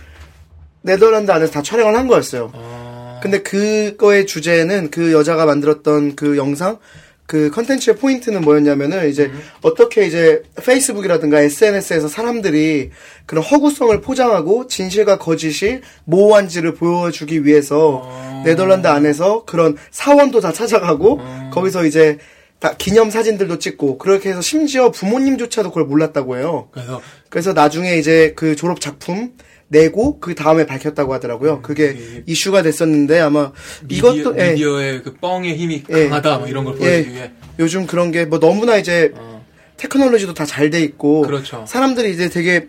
네덜란드 0.80 1.30
안에서 1.30 1.52
다 1.52 1.62
촬영을 1.62 1.96
한 1.96 2.08
거였어요. 2.08 2.50
아, 2.54 2.87
근데 3.22 3.42
그거의 3.42 4.26
주제는 4.26 4.90
그 4.90 5.12
여자가 5.12 5.46
만들었던 5.46 6.16
그 6.16 6.36
영상 6.36 6.78
그 7.26 7.50
컨텐츠의 7.50 7.96
포인트는 7.96 8.40
뭐였냐면은 8.40 9.10
이제 9.10 9.30
어떻게 9.60 10.06
이제 10.06 10.42
페이스북이라든가 10.64 11.42
SNS에서 11.42 12.08
사람들이 12.08 12.90
그런 13.26 13.44
허구성을 13.44 14.00
포장하고 14.00 14.66
진실과 14.66 15.18
거짓이 15.18 15.80
모호한지를 16.04 16.74
보여주기 16.74 17.44
위해서 17.44 18.08
네덜란드 18.46 18.86
안에서 18.86 19.44
그런 19.44 19.76
사원도 19.90 20.40
다 20.40 20.52
찾아가고 20.54 21.20
거기서 21.52 21.84
이제 21.84 22.16
다 22.60 22.74
기념 22.78 23.10
사진들도 23.10 23.58
찍고 23.58 23.98
그렇게 23.98 24.30
해서 24.30 24.40
심지어 24.40 24.90
부모님조차도 24.90 25.68
그걸 25.68 25.84
몰랐다고 25.84 26.38
해요. 26.38 26.68
그래서 26.72 27.02
그래서 27.28 27.52
나중에 27.52 27.96
이제 27.96 28.32
그 28.36 28.56
졸업 28.56 28.80
작품 28.80 29.32
내고 29.68 30.18
그 30.18 30.34
다음에 30.34 30.64
밝혔다고 30.66 31.12
하더라고요. 31.14 31.60
그게 31.62 31.92
그게 31.94 32.22
이슈가 32.26 32.62
됐었는데 32.62 33.20
아마 33.20 33.52
미디어, 33.86 34.14
이것도 34.14 34.38
예, 34.38 34.50
미디어의 34.52 35.02
그 35.02 35.14
뻥의 35.14 35.56
힘이 35.56 35.84
예. 35.90 36.08
강하다 36.08 36.38
뭐 36.38 36.48
이런 36.48 36.64
걸 36.64 36.74
예, 36.76 36.78
보여주기 36.78 37.14
위해 37.14 37.30
요즘 37.58 37.86
그런 37.86 38.10
게 38.10 38.24
뭐 38.24 38.38
너무나 38.40 38.76
이제 38.78 39.12
어, 39.14 39.44
테크놀로지도 39.76 40.34
다 40.34 40.44
잘 40.46 40.70
돼 40.70 40.80
있고 40.82 41.22
그렇죠. 41.22 41.64
사람들이 41.68 42.12
이제 42.12 42.28
되게 42.28 42.68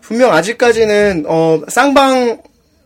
분명 0.00 0.32
아직까지는 0.32 1.24
어 1.28 1.60
쌍방 1.68 2.42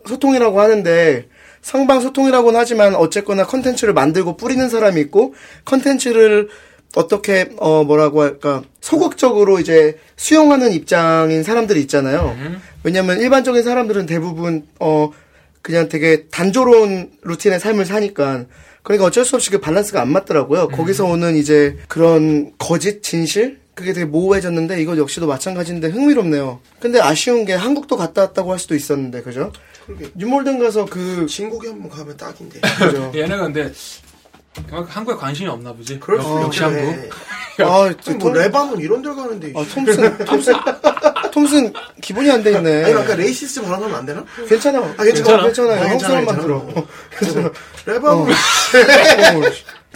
소통이라고 0.07 0.61
하는데 0.61 1.27
쌍방 1.63 2.01
소통이라고는 2.03 2.61
하지만 2.61 2.95
어쨌거나 2.95 3.47
컨텐츠를 3.47 3.95
만들고 3.95 4.37
뿌리는 4.37 4.69
사람이 4.69 5.01
있고 5.01 5.35
컨텐츠를 5.65 6.49
어떻게 6.95 7.51
어 7.59 7.85
뭐라고 7.85 8.23
할까 8.23 8.63
소극적으로 8.81 9.59
이제 9.61 9.99
수용하는 10.17 10.73
입장인 10.73 11.43
사람들이 11.43 11.81
있잖아요. 11.83 12.37
왜냐면 12.83 13.21
일반적인 13.21 13.63
사람들은 13.63 14.07
대부분 14.07 14.67
어 14.79 15.11
그냥 15.63 15.89
되게 15.89 16.27
단조로운 16.29 17.11
루틴의 17.23 17.59
삶을 17.59 17.85
사니까 17.87 18.45
그러니까 18.83 19.07
어쩔 19.07 19.25
수 19.25 19.35
없이 19.37 19.51
그 19.51 19.61
밸런스가 19.61 20.01
안 20.03 20.13
맞더라고요. 20.13 20.69
거기서 20.69 21.07
오는 21.07 21.37
이제 21.37 21.79
그런 21.89 22.53
거짓 22.59 23.03
진실 23.03 23.59
그게 23.75 23.93
되게 23.93 24.05
모호해졌는데 24.05 24.81
이거 24.81 24.97
역시도 24.97 25.27
마찬가지인데 25.27 25.89
흥미롭네요. 25.89 26.61
근데 26.81 27.01
아쉬운 27.01 27.45
게 27.45 27.55
한국도 27.55 27.97
갔다 27.97 28.23
왔다고 28.23 28.53
할 28.53 28.59
수도 28.59 28.75
있었는데 28.75 29.23
그죠? 29.23 29.53
뉴몰든 30.15 30.59
가서 30.59 30.85
그 30.85 31.27
진고개 31.27 31.69
한번 31.69 31.91
가면 31.91 32.17
딱인데 32.17 32.61
그죠? 32.61 33.13
얘는 33.17 33.39
근데 33.39 33.73
한국에 34.89 35.17
관심이 35.17 35.49
없나 35.49 35.73
보지. 35.73 35.99
그럴 36.01 36.21
수 36.23 36.29
역- 36.29 36.43
역시. 36.45 36.63
한국. 36.63 37.11
아, 37.61 37.85
아니, 37.85 38.17
뭐 38.17 38.33
레바논 38.33 38.81
이런 38.81 39.01
데 39.01 39.09
가는데 39.11 39.53
아, 39.55 39.65
톰슨, 39.73 40.25
톰슨, 40.25 40.55
톰슨 41.33 41.73
기본이 42.03 42.29
안 42.29 42.43
돼 42.43 42.51
있네. 42.53 42.85
아니 42.85 42.95
아까 42.95 43.15
racist 43.15 43.63
발언하면 43.63 43.95
안 43.97 44.05
되나? 44.07 44.25
괜찮아. 44.49 44.81
아, 44.97 45.05
괜찮아? 45.05 45.43
괜찮아. 45.45 45.73
아, 45.73 45.77
한국 45.77 45.89
괜찮아, 45.91 46.09
사람만 46.09 46.37
괜찮아. 46.37 46.43
들어. 46.43 46.87
괜찮아. 47.21 47.51
레바논 47.87 48.29
어, 48.31 48.35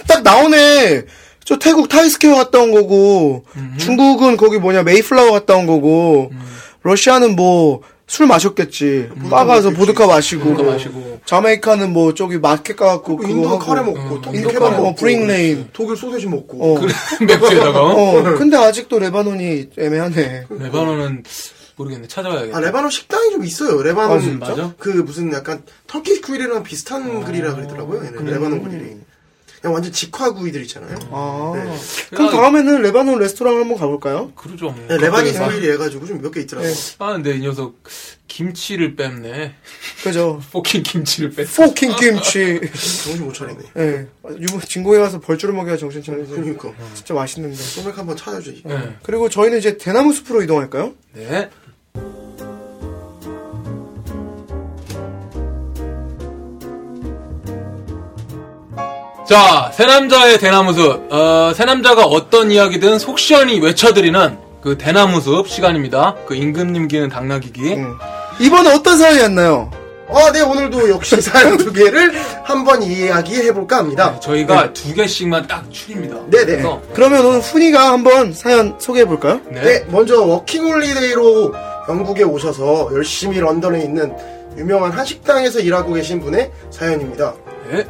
딱 0.06 0.22
나오네. 0.22 1.04
저 1.44 1.58
태국 1.58 1.88
타이스퀘어 1.88 2.34
갔다 2.36 2.58
온 2.60 2.72
거고, 2.72 3.44
중국은 3.78 4.36
거기 4.36 4.58
뭐냐, 4.58 4.82
메이플라워 4.82 5.32
갔다 5.32 5.54
온 5.56 5.66
거고, 5.66 6.30
러시아는 6.82 7.34
뭐, 7.36 7.80
술 8.08 8.26
마셨겠지. 8.26 9.10
바 9.30 9.44
가서 9.44 9.70
보드카 9.70 10.06
마시고. 10.06 10.56
그거 10.56 10.62
마시고. 10.72 11.20
자메이카는 11.26 11.92
뭐 11.92 12.14
저기 12.14 12.38
마켓 12.38 12.74
가갖고 12.76 13.16
그거 13.18 13.28
인도 13.28 13.48
하고. 13.50 13.58
카레 13.58 13.82
먹고, 13.82 14.20
독일 14.22 14.40
인도 14.40 14.58
카레, 14.58 14.70
먹고, 14.76 14.88
어, 14.88 14.94
브릭레인. 14.94 15.68
독일 15.74 15.94
소세지 15.96 16.26
먹고. 16.26 16.76
어. 16.76 16.80
맥주에다가. 17.20 17.82
어? 17.82 18.18
어, 18.18 18.22
근데 18.34 18.56
아직도 18.56 18.98
레바논이 18.98 19.68
애매하네. 19.78 20.46
레바논은 20.48 21.22
모르겠네. 21.76 22.08
찾아봐야겠다. 22.08 22.56
아, 22.56 22.60
레바논 22.60 22.90
식당이 22.90 23.30
좀 23.30 23.44
있어요. 23.44 23.82
레바논. 23.82 24.40
아? 24.42 24.72
그 24.78 24.88
무슨 24.88 25.30
약간 25.32 25.62
터키 25.86 26.20
그릴이랑 26.22 26.62
비슷한 26.62 27.22
그릴이라 27.24 27.54
그러더라고요. 27.54 28.06
얘는 28.06 28.24
레바논 28.24 28.64
그릴이. 28.64 28.96
그냥 29.60 29.74
완전 29.74 29.92
직화 29.92 30.32
구이들 30.34 30.62
있잖아요. 30.62 30.96
아. 31.10 31.52
네. 31.56 31.76
그럼 32.10 32.30
다음에는 32.30 32.82
레바논 32.82 33.18
레스토랑 33.18 33.56
한번 33.60 33.76
가볼까요? 33.78 34.32
그러죠. 34.34 34.66
뭐. 34.70 34.86
네, 34.88 34.96
Lebanese 34.98 35.38
갑자기 35.38 35.56
그릴이 35.60 35.72
해가지고 35.72 36.06
좀 36.06 36.18
몇 36.22 36.30
개 36.32 36.40
있더라고 36.40 36.68
요. 36.68 36.72
아, 36.98 37.12
근데 37.14 37.36
이 37.36 37.40
녀석 37.40 37.74
김치를 38.28 38.94
뺐네. 38.96 39.54
그죠. 40.04 40.40
fucking 40.52 40.82
김치를 40.82 41.30
뺐어. 41.30 41.66
fucking 41.66 41.96
김치. 41.96 42.60
정신 43.04 43.24
못 43.24 43.32
차리네. 43.34 43.60
예. 43.78 44.06
유부, 44.38 44.60
진고개 44.66 44.98
가서 44.98 45.18
벌주를 45.20 45.54
먹여야 45.54 45.76
정신 45.76 46.02
차리지. 46.02 46.30
그러니까. 46.32 46.72
진짜 46.94 47.14
맛있는데. 47.14 47.56
소맥 47.56 47.96
한번 47.98 48.16
찾아주지. 48.16 48.62
네. 48.66 48.96
그리고 49.02 49.28
저희는 49.28 49.58
이제 49.58 49.76
대나무 49.78 50.12
숲으로 50.12 50.42
이동할까요? 50.42 50.92
네. 51.14 51.48
자, 59.28 59.70
새 59.74 59.84
남자의 59.84 60.38
대나무숲. 60.38 61.12
어, 61.12 61.52
새 61.54 61.66
남자가 61.66 62.04
어떤 62.04 62.50
이야기든 62.50 62.98
속 62.98 63.18
시원히 63.18 63.60
외쳐드리는 63.60 64.38
그 64.62 64.78
대나무숲 64.78 65.48
시간입니다. 65.50 66.14
그 66.26 66.34
임금님 66.34 66.88
기는 66.88 67.10
당나귀기. 67.10 67.74
응. 67.74 67.94
이번에 68.40 68.72
어떤 68.74 68.96
사연이었나요? 68.96 69.70
아, 70.10 70.32
네, 70.32 70.40
오늘도 70.40 70.88
역시 70.88 71.20
사연 71.20 71.58
두 71.58 71.70
개를 71.74 72.14
한번 72.42 72.82
이야기해볼까 72.82 73.76
합니다. 73.76 74.12
네, 74.14 74.20
저희가 74.20 74.72
두 74.72 74.94
개씩만 74.94 75.46
딱 75.46 75.70
추립니다. 75.70 76.16
네네. 76.30 76.46
그래서 76.46 76.80
그러면 76.94 77.26
오늘 77.26 77.40
훈이가 77.40 77.92
한번 77.92 78.32
사연 78.32 78.76
소개해볼까요? 78.78 79.42
네. 79.50 79.60
네, 79.60 79.84
먼저 79.88 80.22
워킹홀리데이로 80.22 81.52
영국에 81.90 82.22
오셔서 82.22 82.88
열심히 82.94 83.38
런던에 83.40 83.82
있는 83.82 84.16
유명한 84.56 84.90
한식당에서 84.92 85.60
일하고 85.60 85.92
계신 85.92 86.18
분의 86.18 86.50
사연입니다. 86.70 87.34
네. 87.70 87.84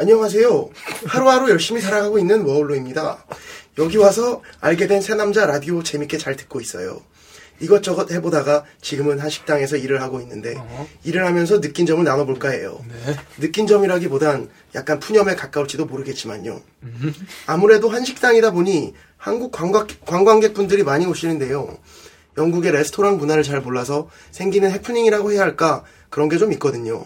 안녕하세요. 0.00 0.70
하루하루 1.06 1.50
열심히 1.50 1.80
살아가고 1.80 2.18
있는 2.20 2.42
워홀로입니다. 2.42 3.24
여기 3.78 3.96
와서 3.96 4.42
알게 4.60 4.86
된 4.86 5.00
새 5.02 5.14
남자 5.14 5.44
라디오 5.46 5.82
재밌게 5.82 6.18
잘 6.18 6.36
듣고 6.36 6.60
있어요. 6.60 7.00
이것저것 7.60 8.12
해보다가 8.12 8.64
지금은 8.80 9.18
한 9.18 9.28
식당에서 9.28 9.76
일을 9.76 10.00
하고 10.00 10.20
있는데 10.20 10.54
일을 11.02 11.26
하면서 11.26 11.60
느낀 11.60 11.84
점을 11.86 12.02
나눠볼까 12.04 12.50
해요. 12.50 12.80
네. 12.86 13.16
느낀 13.40 13.66
점이라기보단 13.66 14.48
약간 14.76 15.00
푸념에 15.00 15.34
가까울지도 15.34 15.86
모르겠지만요. 15.86 16.60
아무래도 17.46 17.88
한 17.88 18.04
식당이다 18.04 18.52
보니 18.52 18.94
한국 19.16 19.50
관광, 19.50 19.88
관광객분들이 20.06 20.84
많이 20.84 21.06
오시는데요. 21.06 21.76
영국의 22.36 22.70
레스토랑 22.70 23.16
문화를 23.18 23.42
잘 23.42 23.60
몰라서 23.60 24.08
생기는 24.30 24.70
해프닝이라고 24.70 25.32
해야 25.32 25.40
할까 25.42 25.82
그런 26.08 26.28
게 26.28 26.38
좀 26.38 26.52
있거든요. 26.52 27.04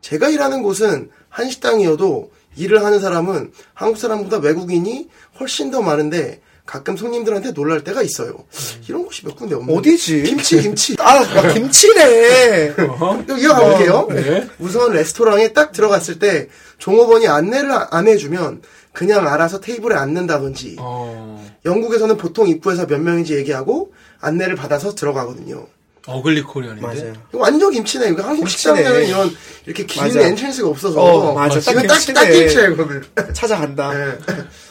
제가 0.00 0.28
일하는 0.28 0.62
곳은 0.62 1.10
한식당이어도 1.32 2.30
일을 2.56 2.84
하는 2.84 3.00
사람은 3.00 3.52
한국 3.74 3.98
사람보다 3.98 4.38
외국인이 4.38 5.08
훨씬 5.40 5.70
더 5.70 5.82
많은데 5.82 6.40
가끔 6.64 6.96
손님들한테 6.96 7.52
놀랄 7.52 7.82
때가 7.82 8.02
있어요. 8.02 8.44
이런 8.88 9.04
곳이 9.04 9.26
몇 9.26 9.34
군데 9.34 9.54
없는데. 9.56 9.78
어디지? 9.78 10.22
김치, 10.22 10.62
김치. 10.62 10.96
아, 11.00 11.18
아, 11.18 11.52
김치네. 11.52 12.74
이거 12.78 13.36
이어가 13.36 13.68
볼게요. 13.68 14.06
네. 14.10 14.48
우선 14.60 14.92
레스토랑에 14.92 15.52
딱 15.54 15.72
들어갔을 15.72 16.18
때 16.18 16.48
종업원이 16.78 17.26
안내를 17.26 17.70
안 17.90 18.06
해주면 18.06 18.62
그냥 18.92 19.26
알아서 19.26 19.60
테이블에 19.60 19.96
앉는다든지 19.96 20.76
어, 20.78 21.44
영국에서는 21.64 22.16
보통 22.16 22.46
입구에서 22.48 22.86
몇 22.86 23.00
명인지 23.00 23.34
얘기하고 23.34 23.92
안내를 24.20 24.54
받아서 24.54 24.94
들어가거든요. 24.94 25.66
ugly 26.06 26.42
Korean인데. 26.42 26.86
맞아요. 26.86 27.12
완전 27.32 27.70
김치네. 27.70 28.08
이거 28.10 28.22
한국 28.22 28.46
김치네. 28.46 28.76
식당에는 28.76 29.06
이런 29.08 29.36
이렇게 29.66 29.86
긴 29.86 30.02
맞아. 30.02 30.20
entrance가 30.20 30.68
없어서 30.68 31.00
어, 31.00 31.34
맞아. 31.34 31.60
딱 31.60 31.70
이건 31.72 31.86
딱, 31.86 31.94
김치네. 31.94 32.14
딱 32.14 32.30
김치예요, 32.30 32.70
이거는. 32.72 33.02
찾아간다. 33.34 33.92
네. 33.92 34.18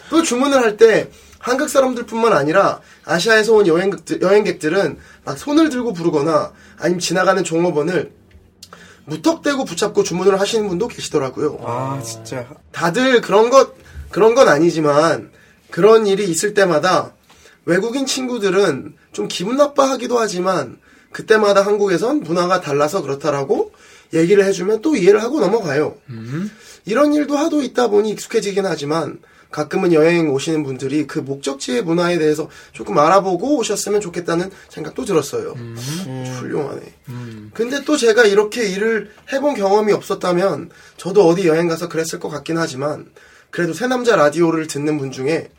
또 0.10 0.22
주문을 0.24 0.60
할 0.62 0.78
때 0.78 1.10
한국 1.40 1.70
사람들뿐만 1.70 2.34
아니라 2.34 2.82
아시아에서 3.06 3.54
온 3.54 3.66
여행객들, 3.68 4.22
여행객들은 4.22 4.98
막 5.26 5.38
손을 5.38 5.70
들고 5.70 5.94
부르거나 5.94 6.52
아니면 6.78 7.00
지나가는 7.00 7.44
종업원을 7.44 8.12
무턱대고 9.06 9.66
붙잡고 9.66 10.04
주문을 10.04 10.40
하시는 10.40 10.68
분도 10.68 10.88
계시더라고요. 10.88 11.60
아, 11.66 12.00
진짜. 12.04 12.48
다들 12.72 13.22
그런 13.22 13.50
것 13.50 13.74
그런 14.10 14.36
건 14.36 14.48
아니지만 14.50 15.32
그런 15.72 16.06
일이 16.06 16.30
있을 16.30 16.54
때마다 16.54 17.14
외국인 17.66 18.06
친구들은 18.06 18.96
좀 19.12 19.28
기분 19.28 19.58
나빠하기도 19.58 20.20
하지만 20.20 20.78
그때마다 21.12 21.62
한국에선 21.62 22.22
문화가 22.22 22.62
달라서 22.62 23.02
그렇다라고 23.02 23.72
얘기를 24.14 24.44
해주면 24.46 24.82
또 24.82 24.96
이해를 24.96 25.22
하고 25.22 25.40
넘어가요. 25.40 25.96
이런 26.86 27.14
일도 27.14 27.38
하도 27.38 27.62
있다 27.62 27.88
보니 27.88 28.12
익숙해지긴 28.12 28.66
하지만 28.66 29.20
가끔은 29.52 29.92
여행 29.92 30.34
오시는 30.34 30.64
분들이 30.64 31.06
그 31.06 31.20
목적지의 31.20 31.84
문화에 31.84 32.18
대해서 32.18 32.50
조금 32.72 32.98
알아보고 32.98 33.58
오셨으면 33.58 34.00
좋겠다는 34.00 34.50
생각도 34.70 35.04
들었어요. 35.04 35.54
훌륭하네. 36.40 36.82
근데 37.54 37.84
또 37.84 37.98
제가 37.98 38.24
이렇게 38.24 38.68
일을 38.70 39.12
해본 39.34 39.56
경험이 39.56 39.92
없었다면 39.92 40.70
저도 40.96 41.28
어디 41.28 41.48
여행 41.48 41.68
가서 41.68 41.90
그랬을 41.90 42.20
것 42.20 42.30
같긴 42.30 42.58
하지만 42.58 43.08
그래도 43.50 43.74
새 43.74 43.88
남자 43.88 44.16
라디오를 44.16 44.68
듣는 44.68 44.98
분 44.98 45.12
중에 45.12 45.50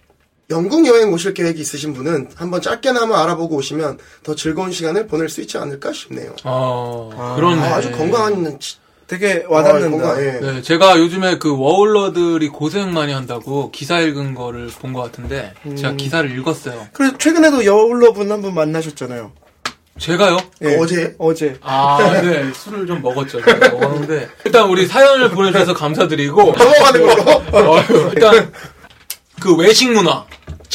영국 0.53 0.87
여행 0.87 1.13
오실 1.13 1.35
계획이 1.35 1.61
있으신 1.61 1.93
분은 1.95 2.29
한번 2.37 2.61
짧게나마 2.61 3.23
알아보고 3.23 3.57
오시면 3.57 3.99
더 4.23 4.35
즐거운 4.35 4.71
시간을 4.71 5.07
보낼 5.07 5.29
수 5.29 5.41
있지 5.41 5.59
않을까 5.59 5.93
싶네요. 5.93 6.35
어, 6.45 7.35
그렇네. 7.37 7.61
아, 7.63 7.81
주 7.81 7.91
건강한 7.91 8.59
치- 8.61 8.77
되게 9.09 9.45
아, 9.49 9.53
와닿는다. 9.55 9.91
건강, 9.91 10.25
예. 10.25 10.41
네, 10.41 10.63
제가 10.63 10.99
요즘에 10.99 11.39
그 11.39 11.55
워홀러들이 11.59 12.49
고생 12.49 12.93
많이 12.95 13.13
한다고 13.13 13.71
기사 13.71 14.01
읽은 14.01 14.35
거를 14.35 14.69
본 14.81 14.93
것 14.93 15.03
같은데 15.03 15.53
제가 15.77 15.95
기사를 15.95 16.31
읽었어요. 16.39 16.87
그래서 16.93 17.19
최근에도 17.19 17.65
여울러분 17.65 18.31
한 18.31 18.41
분 18.41 18.55
만나셨잖아요. 18.55 19.33
제가요? 19.99 20.39
예. 20.63 20.77
어제? 20.79 21.15
어제. 21.19 21.59
아, 21.61 21.99
네, 22.23 22.51
술을 22.57 22.87
좀 22.87 23.03
먹었죠. 23.03 23.41
먹었는데 23.41 24.29
일단 24.47 24.69
우리 24.71 24.87
사연을 24.87 25.31
보내주셔서 25.31 25.75
감사드리고 25.75 26.43
넘어가는 26.43 27.07
걸로. 27.07 27.73
어, 27.73 27.81
일단 28.15 28.51
그 29.41 29.55
외식 29.57 29.91
문화 29.93 30.25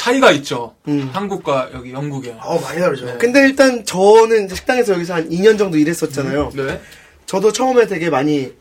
차이가 0.07 0.31
있죠. 0.31 0.75
한국과 1.11 1.71
여기 1.73 1.91
영국에. 1.91 2.35
어, 2.39 2.59
많이 2.61 2.79
다르죠. 2.79 3.17
근데 3.17 3.41
일단 3.41 3.83
저는 3.83 4.47
식당에서 4.47 4.93
여기서 4.93 5.15
한 5.15 5.29
2년 5.29 5.57
정도 5.57 5.77
일했었잖아요. 5.77 6.51
네. 6.55 6.81
저도 7.25 7.51
처음에 7.51 7.87
되게 7.87 8.09
많이 8.09 8.53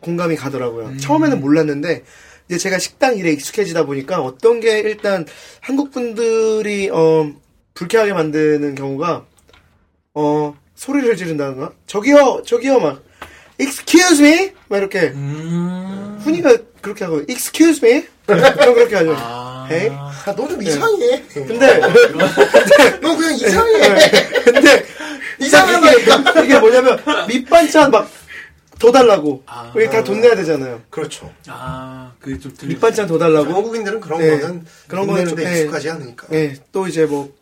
공감이 0.00 0.34
가더라고요. 0.34 0.96
처음에는 0.98 1.40
몰랐는데 1.40 2.02
이제 2.48 2.58
제가 2.58 2.78
식당 2.78 3.16
일에 3.16 3.30
익숙해지다 3.32 3.86
보니까 3.86 4.20
어떤 4.20 4.58
게 4.58 4.80
일단 4.80 5.24
한국 5.60 5.92
분들이 5.92 6.90
어 6.92 7.32
불쾌하게 7.74 8.12
만드는 8.12 8.74
경우가 8.74 9.24
어 10.14 10.56
소리를 10.74 11.16
지른다던가 11.16 11.72
저기요 11.86 12.42
저기요 12.44 12.80
막 12.80 13.02
excuse 13.60 14.26
me 14.26 14.50
막 14.68 14.78
이렇게 14.78 15.12
음. 15.14 16.18
훈이가 16.24 16.56
그렇게 16.80 17.04
하고 17.04 17.22
excuse 17.28 17.88
me 17.88 18.04
좀 18.64 18.74
그렇게 18.74 18.96
하죠. 18.96 19.14
아. 19.16 19.66
헤이 19.70 19.88
아, 19.90 20.34
너 20.36 20.48
좀 20.48 20.62
이상해. 20.62 21.22
근데 21.32 21.80
너 23.00 23.16
그냥 23.16 23.34
이상해. 23.34 23.80
근데 24.44 24.84
이상하다니까. 25.40 26.30
이게, 26.30 26.44
이게 26.44 26.58
뭐냐면 26.60 26.98
밑반찬 27.28 27.90
막 27.90 28.08
더 28.78 28.90
달라고 28.90 29.44
아. 29.46 29.70
우리 29.76 29.88
다돈 29.88 30.20
내야 30.20 30.34
되잖아요. 30.34 30.80
그렇죠. 30.90 31.32
아, 31.46 32.10
그게 32.18 32.36
좀 32.36 32.52
들리. 32.52 32.70
밑반찬 32.70 33.06
더 33.06 33.16
달라고 33.16 33.54
한국인들은 33.54 34.00
그런 34.00 34.18
네. 34.20 34.40
거는 34.40 34.64
그런 34.88 35.06
거는 35.06 35.28
좀- 35.28 35.38
네. 35.38 35.60
익숙하지 35.60 35.90
않으니까. 35.90 36.26
예, 36.32 36.56
또 36.72 36.88
이제 36.88 37.06
뭐 37.06 37.32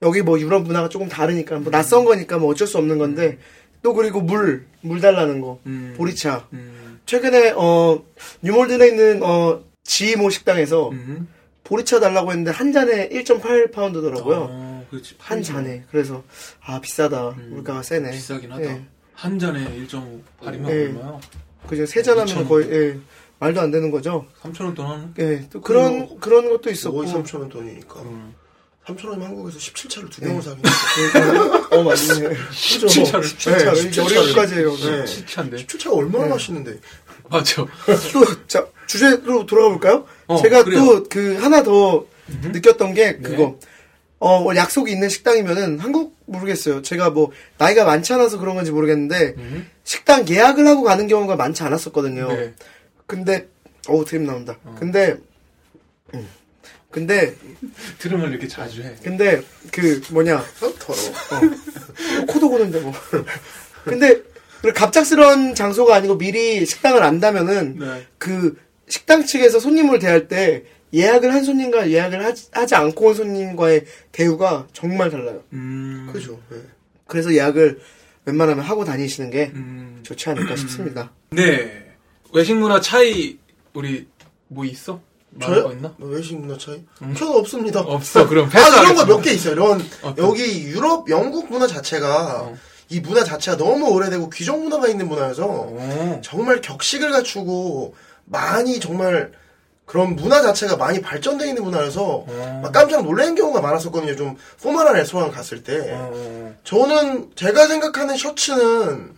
여기 0.00 0.22
뭐 0.22 0.40
유럽 0.40 0.62
문화가 0.62 0.88
조금 0.88 1.06
다르니까 1.10 1.58
뭐 1.58 1.70
낯선 1.70 2.06
거니까 2.06 2.38
뭐 2.38 2.50
어쩔 2.50 2.66
수 2.66 2.78
없는 2.78 2.96
건데 2.96 3.36
또 3.82 3.92
그리고 3.92 4.22
물물 4.22 5.00
달라는 5.02 5.42
거 5.42 5.58
음. 5.66 5.92
보리차 5.98 6.46
음. 6.54 6.98
최근에 7.04 7.52
어 7.56 8.00
뉴몰든에 8.40 8.86
있는 8.86 9.20
어 9.22 9.60
지모 9.94 10.30
식당에서 10.30 10.90
음. 10.90 11.26
보리차 11.64 11.98
달라고 11.98 12.30
했는데 12.30 12.52
한 12.52 12.72
잔에 12.72 13.08
1.8 13.08 13.72
파운드더라고요 13.72 14.46
어, 14.48 14.86
그렇지. 14.88 15.16
한 15.18 15.42
잔에 15.42 15.82
그래서 15.90 16.22
아 16.64 16.80
비싸다 16.80 17.36
물가가 17.48 17.82
세네 17.82 18.12
비싸긴 18.12 18.52
하다. 18.52 18.62
예. 18.62 18.82
한 19.14 19.36
잔에 19.38 19.64
1.5팔이면 19.86 20.68
예. 20.68 20.72
얼마요? 20.86 21.20
그죠 21.66 21.84
세 21.86 22.02
잔 22.04 22.18
하면 22.20 22.28
2,000. 22.28 22.48
거의 22.48 22.70
예. 22.70 22.98
말도 23.40 23.60
안 23.60 23.70
되는 23.72 23.90
거죠. 23.90 24.26
3천 24.42 24.60
원돈 24.66 24.86
하는? 24.86 25.14
예, 25.18 25.48
또 25.50 25.60
그런 25.60 25.98
그리고 26.00 26.18
그런 26.20 26.48
것도 26.50 26.70
있었고. 26.70 27.02
5억 27.04 27.24
3천 27.24 27.40
원 27.40 27.48
돈이니까. 27.48 27.94
3천 28.86 29.04
원이면 29.06 29.26
한국에서 29.28 29.58
17차를 29.58 30.10
두 30.10 30.20
병을 30.20 30.40
사긴 30.42 30.62
어 31.72 31.82
맞네. 31.82 31.94
17차를. 31.94 33.22
17차를 33.22 33.88
이제 33.88 34.02
17차를. 34.02 34.18
어려까지 34.22 34.54
해요. 34.54 34.70
네. 34.76 35.04
7차인데. 35.04 35.66
17차가 35.66 35.96
얼마나 35.96 36.28
맛있는데. 36.28 36.78
맞죠. 37.28 37.66
또, 38.12 38.24
자, 38.48 38.66
주제로 38.90 39.46
돌아가 39.46 39.68
볼까요? 39.68 40.04
어, 40.26 40.36
제가. 40.42 40.64
또 40.64 41.04
그 41.08 41.36
하나 41.36 41.62
더 41.62 42.04
느꼈던 42.26 42.94
게 42.94 43.16
그거. 43.18 43.56
어, 44.18 44.40
뭐 44.42 44.54
약속이 44.56 44.90
있는 44.92 45.08
식당이면은 45.08 45.78
한국 45.78 46.16
모르겠어요. 46.26 46.82
제가 46.82 47.10
뭐 47.10 47.30
나이가 47.56 47.84
많지 47.84 48.12
않아서 48.12 48.38
그런 48.38 48.54
건지 48.56 48.70
모르겠는데 48.72 49.34
식당 49.84 50.28
예약을 50.28 50.66
하고 50.66 50.82
가는 50.82 51.06
경우가 51.06 51.36
많지 51.36 51.62
않았었거든요. 51.62 52.28
네. 52.32 52.54
근데 53.06 53.48
어우 53.88 54.04
드림 54.04 54.26
나온다. 54.26 54.58
근데 54.78 55.16
음. 56.14 56.28
근데 56.90 57.34
들으면 57.98 58.30
이렇게 58.30 58.48
자주 58.48 58.82
해. 58.82 58.94
근데 59.02 59.40
그 59.72 60.02
뭐냐 60.10 60.36
어, 60.36 60.72
더러워. 60.78 62.26
코도 62.26 62.50
고는데 62.50 62.80
뭐. 62.80 62.92
근데 63.84 64.20
그 64.60 64.72
갑작스러운 64.74 65.54
장소가 65.54 65.94
아니고 65.94 66.18
미리 66.18 66.66
식당을 66.66 67.02
안다면은 67.02 67.78
네. 67.78 68.06
그 68.18 68.58
식당 68.90 69.24
측에서 69.24 69.58
손님을 69.60 69.98
대할 69.98 70.28
때 70.28 70.64
예약을 70.92 71.32
한 71.32 71.44
손님과 71.44 71.90
예약을 71.90 72.24
하지, 72.24 72.48
하지 72.52 72.74
않고 72.74 73.06
온 73.06 73.14
손님과의 73.14 73.84
대우가 74.12 74.66
정말 74.72 75.10
달라요. 75.10 75.42
음. 75.52 76.10
그죠. 76.12 76.38
네. 76.50 76.58
그래서 77.06 77.32
예약을 77.32 77.80
웬만하면 78.26 78.64
하고 78.64 78.84
다니시는 78.84 79.30
게 79.30 79.52
음. 79.54 80.00
좋지 80.02 80.28
않을까 80.30 80.56
싶습니다. 80.56 81.12
네. 81.30 81.86
외식 82.34 82.54
문화 82.54 82.80
차이 82.80 83.38
우리 83.72 84.08
뭐 84.48 84.64
있어? 84.64 85.00
저요? 85.40 85.70
있나? 85.72 85.94
뭐 85.96 86.08
외식 86.10 86.36
문화 86.36 86.58
차이? 86.58 86.82
저는 86.98 87.34
없습니다. 87.36 87.80
없어. 87.80 88.28
그럼 88.28 88.50
아, 88.52 88.82
그런 88.82 88.96
거. 88.96 89.06
몇 89.06 89.22
개 89.22 89.30
있어요. 89.32 89.52
이런, 89.52 89.80
어떤? 90.02 90.26
여기 90.26 90.64
유럽, 90.64 91.08
영국 91.08 91.48
문화 91.50 91.68
자체가, 91.68 92.42
어. 92.42 92.56
이 92.88 92.98
문화 92.98 93.22
자체가 93.22 93.56
너무 93.56 93.88
오래되고 93.90 94.28
귀족 94.30 94.60
문화가 94.60 94.88
있는 94.88 95.08
문화여서, 95.08 95.46
오. 95.46 96.20
정말 96.24 96.60
격식을 96.60 97.12
갖추고, 97.12 97.94
많이 98.30 98.78
정말, 98.78 99.32
그런 99.84 100.14
문화 100.14 100.40
자체가 100.40 100.76
많이 100.76 101.00
발전되어 101.00 101.48
있는 101.48 101.64
문화여서, 101.64 102.24
어. 102.28 102.60
막 102.62 102.72
깜짝 102.72 103.02
놀라는 103.02 103.34
경우가 103.34 103.60
많았었거든요. 103.60 104.14
좀, 104.14 104.36
포멀한 104.62 104.94
레스토랑 104.94 105.32
갔을 105.32 105.64
때. 105.64 105.90
어. 105.92 106.54
저는, 106.62 107.32
제가 107.34 107.66
생각하는 107.66 108.16
셔츠는, 108.16 109.16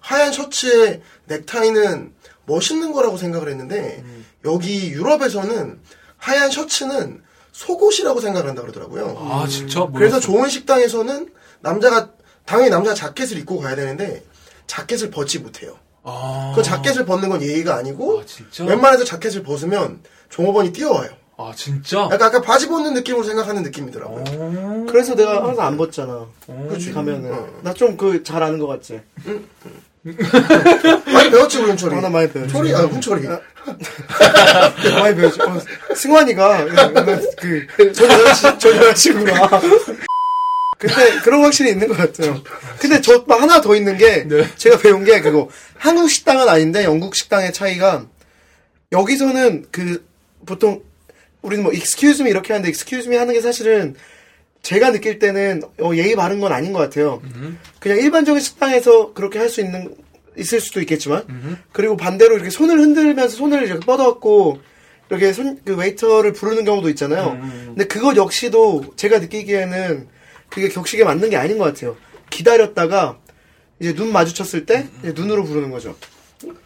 하얀 0.00 0.32
셔츠에 0.32 1.02
넥타이는 1.26 2.12
멋있는 2.46 2.92
거라고 2.92 3.18
생각을 3.18 3.48
했는데, 3.50 4.02
음. 4.02 4.24
여기 4.46 4.90
유럽에서는, 4.90 5.80
하얀 6.16 6.50
셔츠는 6.50 7.22
속옷이라고 7.52 8.20
생각을 8.20 8.48
한다 8.48 8.62
그러더라고요. 8.62 9.16
아 9.30 9.46
진짜? 9.46 9.86
그래서 9.94 10.16
몰랐어. 10.16 10.20
좋은 10.20 10.48
식당에서는 10.48 11.32
남자가 11.60 12.10
당연히 12.46 12.70
남자가 12.70 12.94
자켓을 12.94 13.38
입고 13.38 13.60
가야 13.60 13.76
되는데 13.76 14.24
자켓을 14.66 15.10
벗지 15.10 15.38
못해요. 15.38 15.78
아. 16.04 16.52
그 16.54 16.62
자켓을 16.62 17.04
벗는 17.06 17.28
건 17.30 17.42
예의가 17.42 17.74
아니고 17.76 18.20
아, 18.20 18.24
진짜? 18.26 18.64
웬만해서 18.64 19.04
자켓을 19.04 19.42
벗으면 19.42 20.00
종업원이 20.28 20.72
뛰어와요. 20.72 21.10
아 21.36 21.52
진짜? 21.56 22.02
약간 22.12 22.22
아까 22.22 22.40
바지 22.40 22.68
벗는 22.68 22.94
느낌으로 22.94 23.24
생각하는 23.24 23.62
느낌이더라고요. 23.64 24.24
오. 24.38 24.86
그래서 24.86 25.16
내가 25.16 25.42
항상 25.44 25.66
안 25.66 25.76
벗잖아. 25.76 26.26
그렇지. 26.46 26.92
가면은 26.92 27.32
어. 27.32 27.48
나좀 27.62 27.96
그 27.96 28.22
잘 28.22 28.42
아는 28.42 28.58
것 28.60 28.66
같지. 28.68 29.00
많이 31.12 31.30
배웠지 31.30 31.58
우리 31.58 31.70
훈철이. 31.70 31.94
하나 31.94 32.08
많이 32.08 32.30
배웠지. 32.30 32.52
철이 32.52 32.74
아 32.74 32.80
훈철이. 32.82 33.26
많이 35.00 35.16
배웠지. 35.16 35.40
어, 35.42 35.58
승환이가 35.96 36.66
그 36.66 37.92
전 37.92 38.76
여자친구가. 38.76 39.60
근데 40.86 41.20
그런 41.22 41.40
거 41.40 41.46
확실히 41.46 41.70
있는 41.70 41.88
것 41.88 41.96
같아요. 41.96 42.42
근데 42.78 43.00
저또 43.00 43.34
하나 43.34 43.60
더 43.60 43.74
있는 43.74 43.96
게 43.96 44.26
네. 44.28 44.46
제가 44.56 44.78
배운 44.78 45.04
게 45.04 45.20
그거 45.20 45.48
한국 45.78 46.10
식당은 46.10 46.48
아닌데 46.48 46.84
영국 46.84 47.14
식당의 47.14 47.52
차이가 47.52 48.06
여기서는 48.92 49.66
그 49.70 50.06
보통 50.46 50.82
우리는 51.42 51.62
뭐 51.64 51.72
excuse 51.72 52.22
me 52.22 52.30
이렇게 52.30 52.52
하는데 52.52 52.68
excuse 52.68 53.08
me 53.08 53.16
하는 53.16 53.34
게 53.34 53.40
사실은 53.40 53.94
제가 54.62 54.92
느낄 54.92 55.18
때는 55.18 55.62
어, 55.80 55.92
예의 55.94 56.16
바른 56.16 56.40
건 56.40 56.52
아닌 56.52 56.72
것 56.72 56.78
같아요. 56.78 57.20
그냥 57.80 57.98
일반적인 57.98 58.40
식당에서 58.40 59.12
그렇게 59.12 59.38
할 59.38 59.48
수 59.50 59.60
있는 59.60 59.94
있을 60.36 60.60
수도 60.60 60.80
있겠지만 60.80 61.22
그리고 61.72 61.96
반대로 61.96 62.34
이렇게 62.34 62.50
손을 62.50 62.80
흔들면서 62.80 63.36
손을 63.36 63.62
이렇게 63.66 63.84
뻗어갖고 63.86 64.58
이렇게 65.10 65.32
손, 65.32 65.60
그 65.64 65.76
웨이터를 65.76 66.32
부르는 66.32 66.64
경우도 66.64 66.88
있잖아요. 66.90 67.38
근데 67.66 67.84
그것 67.86 68.16
역시도 68.16 68.94
제가 68.96 69.18
느끼기에는 69.20 70.08
그게 70.54 70.68
격식에 70.68 71.04
맞는 71.04 71.30
게 71.30 71.36
아닌 71.36 71.58
것 71.58 71.64
같아요. 71.64 71.96
기다렸다가 72.30 73.18
이제 73.80 73.94
눈 73.94 74.12
마주쳤을 74.12 74.66
때 74.66 74.88
이제 75.02 75.12
눈으로 75.14 75.44
부르는 75.44 75.70
거죠. 75.70 75.96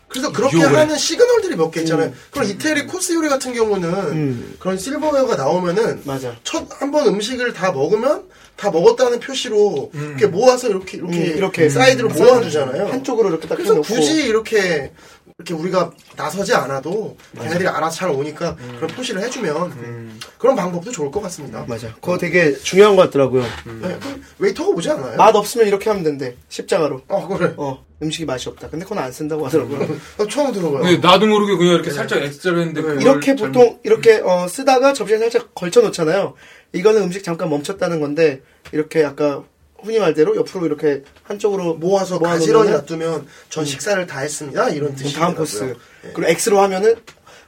그래서 0.09 0.33
그렇게 0.33 0.57
유혹을 0.57 0.77
하는 0.79 0.97
시그널들이 0.97 1.57
몇 1.57 1.71
개 1.71 1.81
있잖아요. 1.81 2.13
그럼 2.31 2.49
이태리 2.49 2.87
코스 2.87 3.13
요리 3.13 3.29
같은 3.29 3.53
경우는 3.53 3.91
음. 3.93 4.57
그런 4.59 4.79
silverware가 4.79 5.37
나오면은 5.37 6.01
맞아. 6.05 6.35
첫 6.45 6.67
한 6.81 6.91
번 6.91 7.07
음식을 7.09 7.53
다 7.53 7.73
먹으면 7.73 8.25
다 8.57 8.71
먹었다는 8.71 9.21
표시로 9.21 9.91
이렇게 9.95 10.27
모아서 10.27 10.69
이렇게 10.69 10.97
이렇게, 10.97 11.17
음, 11.19 11.37
이렇게 11.37 11.69
사이드로 11.69 12.09
모아주잖아요. 12.09 12.87
한쪽으로 12.89 13.29
이렇게 13.29 13.47
딱 13.49 13.57
그래서 13.57 13.75
해놓고 13.75 13.87
굳이 13.95 14.25
이렇게 14.25 14.93
이렇게 15.39 15.55
우리가 15.55 15.93
나서지 16.17 16.53
않아도 16.53 17.17
걔네들이 17.39 17.69
알아서 17.69 17.95
잘 17.97 18.11
오니까 18.11 18.57
그런 18.57 18.89
표시를 18.91 19.23
해주면 19.23 20.19
그런 20.37 20.57
방법도 20.57 20.91
좋을 20.91 21.13
것 21.13 21.21
같습니다. 21.23 21.65
맞아. 21.69 21.95
그거 21.95 22.19
되게 22.19 22.57
중요한 22.57 22.97
것 22.97 23.03
같더라고요. 23.03 23.43
네, 23.43 23.97
그럼 24.01 24.25
웨이터가 24.41 24.71
오지 24.71 24.91
않아요? 24.91 25.17
맛 25.17 25.37
없으면 25.37 25.69
이렇게 25.69 25.91
하면 25.91 26.03
된대. 26.03 26.35
십자가로. 26.49 27.03
아 27.07 27.25
그래. 27.29 27.55
어 27.57 27.85
음식이 28.03 28.25
맛이 28.25 28.49
없다. 28.49 28.69
근데 28.69 28.85
그건 28.85 28.99
안 28.99 29.13
쓴다고 29.13 29.47
하더라고요. 29.47 29.79
나 30.19 30.27
처음 30.29 30.53
들어봐요. 30.53 30.83
네, 30.83 30.97
나도 30.97 31.27
모르게 31.29 31.57
그냥 31.57 31.75
이렇게 31.75 31.91
살짝 31.93 32.21
X자로 32.21 32.59
했는데 32.59 32.83
그걸 32.83 33.01
이렇게 33.01 33.37
잘못- 33.37 33.53
보통 33.53 33.79
이렇게 33.85 34.17
어, 34.19 34.49
쓰다가 34.49 34.93
접시에 34.93 35.19
살짝 35.19 35.55
걸쳐 35.55 35.81
놓잖아요. 35.83 36.35
이거는 36.73 37.03
음식 37.03 37.23
잠깐 37.23 37.49
멈췄다는 37.51 38.01
건데 38.01 38.43
이렇게 38.73 39.05
아까 39.05 39.45
흔히 39.83 39.99
말대로 39.99 40.35
옆으로 40.37 40.67
이렇게 40.67 41.03
한쪽으로 41.23 41.75
모아서 41.75 42.19
가지런히 42.19 42.71
놔두면 42.71 43.27
전 43.49 43.65
식사를 43.65 44.07
다 44.07 44.21
했습니다. 44.21 44.69
이런 44.71 44.95
뜻이 44.95 45.15
다음 45.15 45.35
코스. 45.35 45.75
그리고 46.15 46.25
X로 46.31 46.61
하면은 46.63 46.97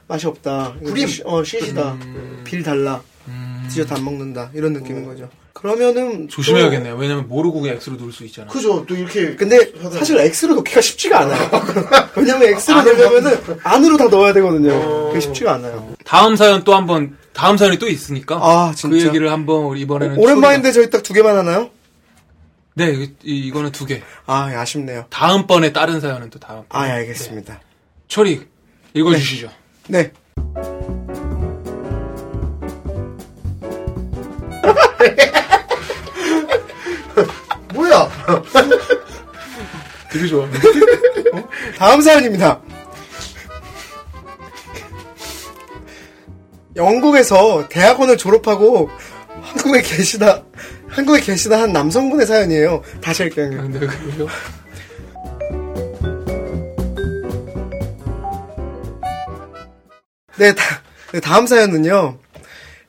맛이 0.07 0.27
없다. 0.27 0.75
구림. 0.83 1.07
시- 1.07 1.21
어 1.25 1.43
시시다. 1.43 1.93
음. 2.01 2.41
빌 2.43 2.63
달라. 2.63 3.01
디저트 3.69 3.93
안 3.93 4.03
먹는다. 4.03 4.49
이런 4.53 4.73
느낌인 4.73 5.05
거죠. 5.05 5.29
그러면은 5.53 6.27
조심해야겠네요. 6.27 6.95
왜냐면 6.95 7.27
모르고 7.29 7.61
그냥 7.61 7.77
X로 7.77 7.95
누를 7.97 8.11
수 8.11 8.25
있잖아. 8.25 8.47
그죠. 8.51 8.83
또 8.87 8.95
이렇게 8.95 9.31
또- 9.31 9.37
근데 9.37 9.71
사실 9.91 10.17
X로 10.17 10.55
넣기가 10.55 10.81
쉽지가 10.81 11.19
않아요. 11.21 11.49
왜냐면 12.15 12.43
X로 12.49 12.81
넣으면은 12.83 13.37
안으로 13.63 13.97
다 13.97 14.05
넣어야 14.09 14.33
되거든요. 14.33 15.07
그게 15.09 15.19
쉽지가 15.19 15.53
않아요. 15.55 15.93
다음 16.05 16.35
사연 16.35 16.63
또 16.63 16.73
한번 16.75 17.15
다음 17.33 17.57
사연이 17.57 17.77
또 17.77 17.87
있으니까 17.87 18.35
아, 18.41 18.73
진짜. 18.75 18.95
그 18.97 19.07
얘기를 19.07 19.31
한번 19.31 19.65
우리 19.65 19.81
이번에는 19.81 20.17
오랜만인데 20.17 20.71
저희 20.71 20.89
딱 20.89 21.03
두 21.03 21.13
개만 21.13 21.37
하나요? 21.37 21.69
네 22.73 22.91
이, 22.93 23.13
이- 23.23 23.47
이거는 23.47 23.71
두 23.71 23.85
개. 23.85 24.01
아, 24.25 24.49
예, 24.51 24.55
아쉽네요. 24.55 25.05
다음 25.09 25.45
번에 25.47 25.73
다른 25.73 25.99
사연은 25.99 26.29
또 26.29 26.39
다음. 26.39 26.63
아, 26.69 26.87
예, 26.87 26.91
알겠습니다. 26.91 27.59
초리 28.07 28.47
읽어주시죠. 28.93 29.49
네. 29.87 30.11
뭐야? 37.73 38.09
되게 40.11 40.27
좋아. 40.27 40.47
다음 41.77 42.01
사연입니다. 42.01 42.61
영국에서 46.75 47.67
대학원을 47.69 48.17
졸업하고 48.17 48.89
한국에 49.41 49.81
계시다, 49.81 50.43
한국에 50.91 51.21
계시다 51.21 51.61
한 51.61 51.73
남성분의 51.73 52.27
사연이에요. 52.27 52.83
다시 53.01 53.23
할게요. 53.23 53.49
근데 53.49 53.79
그래요? 53.79 54.27
네, 60.37 60.53
다, 60.53 60.63
네, 61.11 61.19
다음 61.19 61.47
사연은요. 61.47 62.17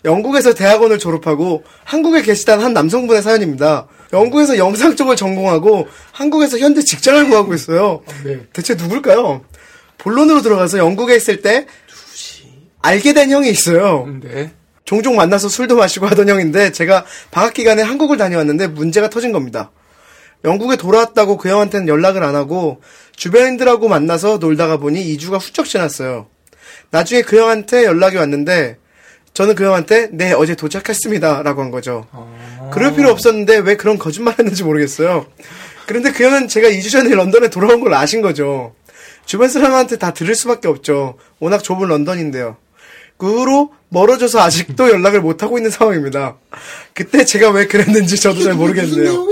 영국에서 0.05 0.53
대학원을 0.53 0.99
졸업하고 0.99 1.63
한국에 1.85 2.23
계시다는 2.23 2.65
한 2.65 2.73
남성분의 2.73 3.23
사연입니다. 3.23 3.87
영국에서 4.13 4.59
영상 4.59 4.97
쪽을 4.97 5.15
전공하고 5.17 5.87
한국에서 6.11 6.59
현재 6.59 6.83
직장을 6.83 7.29
구하고 7.29 7.55
있어요. 7.55 8.03
네. 8.25 8.41
대체 8.53 8.75
누굴까요? 8.75 9.45
본론으로 9.99 10.43
들어가서 10.43 10.79
영국에 10.79 11.15
있을 11.15 11.41
때 11.41 11.67
알게 12.83 13.13
된 13.13 13.31
형이 13.31 13.49
있어요. 13.49 14.09
네. 14.21 14.53
종종 14.93 15.17
만나서 15.17 15.49
술도 15.49 15.77
마시고 15.77 16.07
하던 16.09 16.29
형인데 16.29 16.71
제가 16.71 17.07
방학 17.31 17.55
기간에 17.55 17.81
한국을 17.81 18.19
다녀왔는데 18.19 18.67
문제가 18.67 19.09
터진 19.09 19.33
겁니다. 19.33 19.71
영국에 20.45 20.77
돌아왔다고 20.77 21.39
그 21.39 21.49
형한테는 21.49 21.89
연락을 21.89 22.23
안 22.23 22.35
하고 22.35 22.83
주변인들하고 23.17 23.89
만나서 23.89 24.37
놀다가 24.37 24.77
보니 24.77 25.03
2주가 25.17 25.41
훌쩍 25.41 25.65
지났어요. 25.65 26.27
나중에 26.91 27.23
그 27.23 27.41
형한테 27.41 27.85
연락이 27.85 28.19
왔는데 28.19 28.77
저는 29.33 29.55
그 29.55 29.65
형한테 29.65 30.11
네 30.13 30.35
어제 30.35 30.55
도착했습니다 30.55 31.43
라고 31.43 31.63
한 31.63 31.71
거죠. 31.71 32.07
어. 32.13 32.71
그럴 32.71 32.95
필요 32.95 33.09
없었는데 33.09 33.61
왜 33.61 33.77
그런 33.79 33.97
거짓말 33.97 34.35
했는지 34.39 34.63
모르겠어요. 34.63 35.25
그런데 35.87 36.13
그 36.13 36.23
형은 36.23 36.49
제가 36.49 36.69
2주 36.69 36.93
전에 36.93 37.15
런던에 37.15 37.49
돌아온 37.49 37.81
걸 37.81 37.95
아신 37.95 38.21
거죠. 38.21 38.75
주변 39.25 39.49
사람한테 39.49 39.97
다 39.97 40.13
들을 40.13 40.35
수밖에 40.35 40.69
없죠. 40.69 41.17
워낙 41.39 41.63
좁은 41.63 41.89
런던인데요. 41.89 42.59
그 43.23 43.39
후로 43.39 43.71
멀어져서 43.91 44.41
아직도 44.41 44.91
연락을 44.91 45.21
못 45.21 45.45
하고 45.45 45.57
있는 45.57 45.71
상황입니다. 45.71 46.39
그때 46.93 47.25
제가 47.25 47.51
왜 47.51 47.69
그랬는지 47.69 48.19
저도 48.21 48.43
잘 48.43 48.55
모르겠네요. 48.55 49.29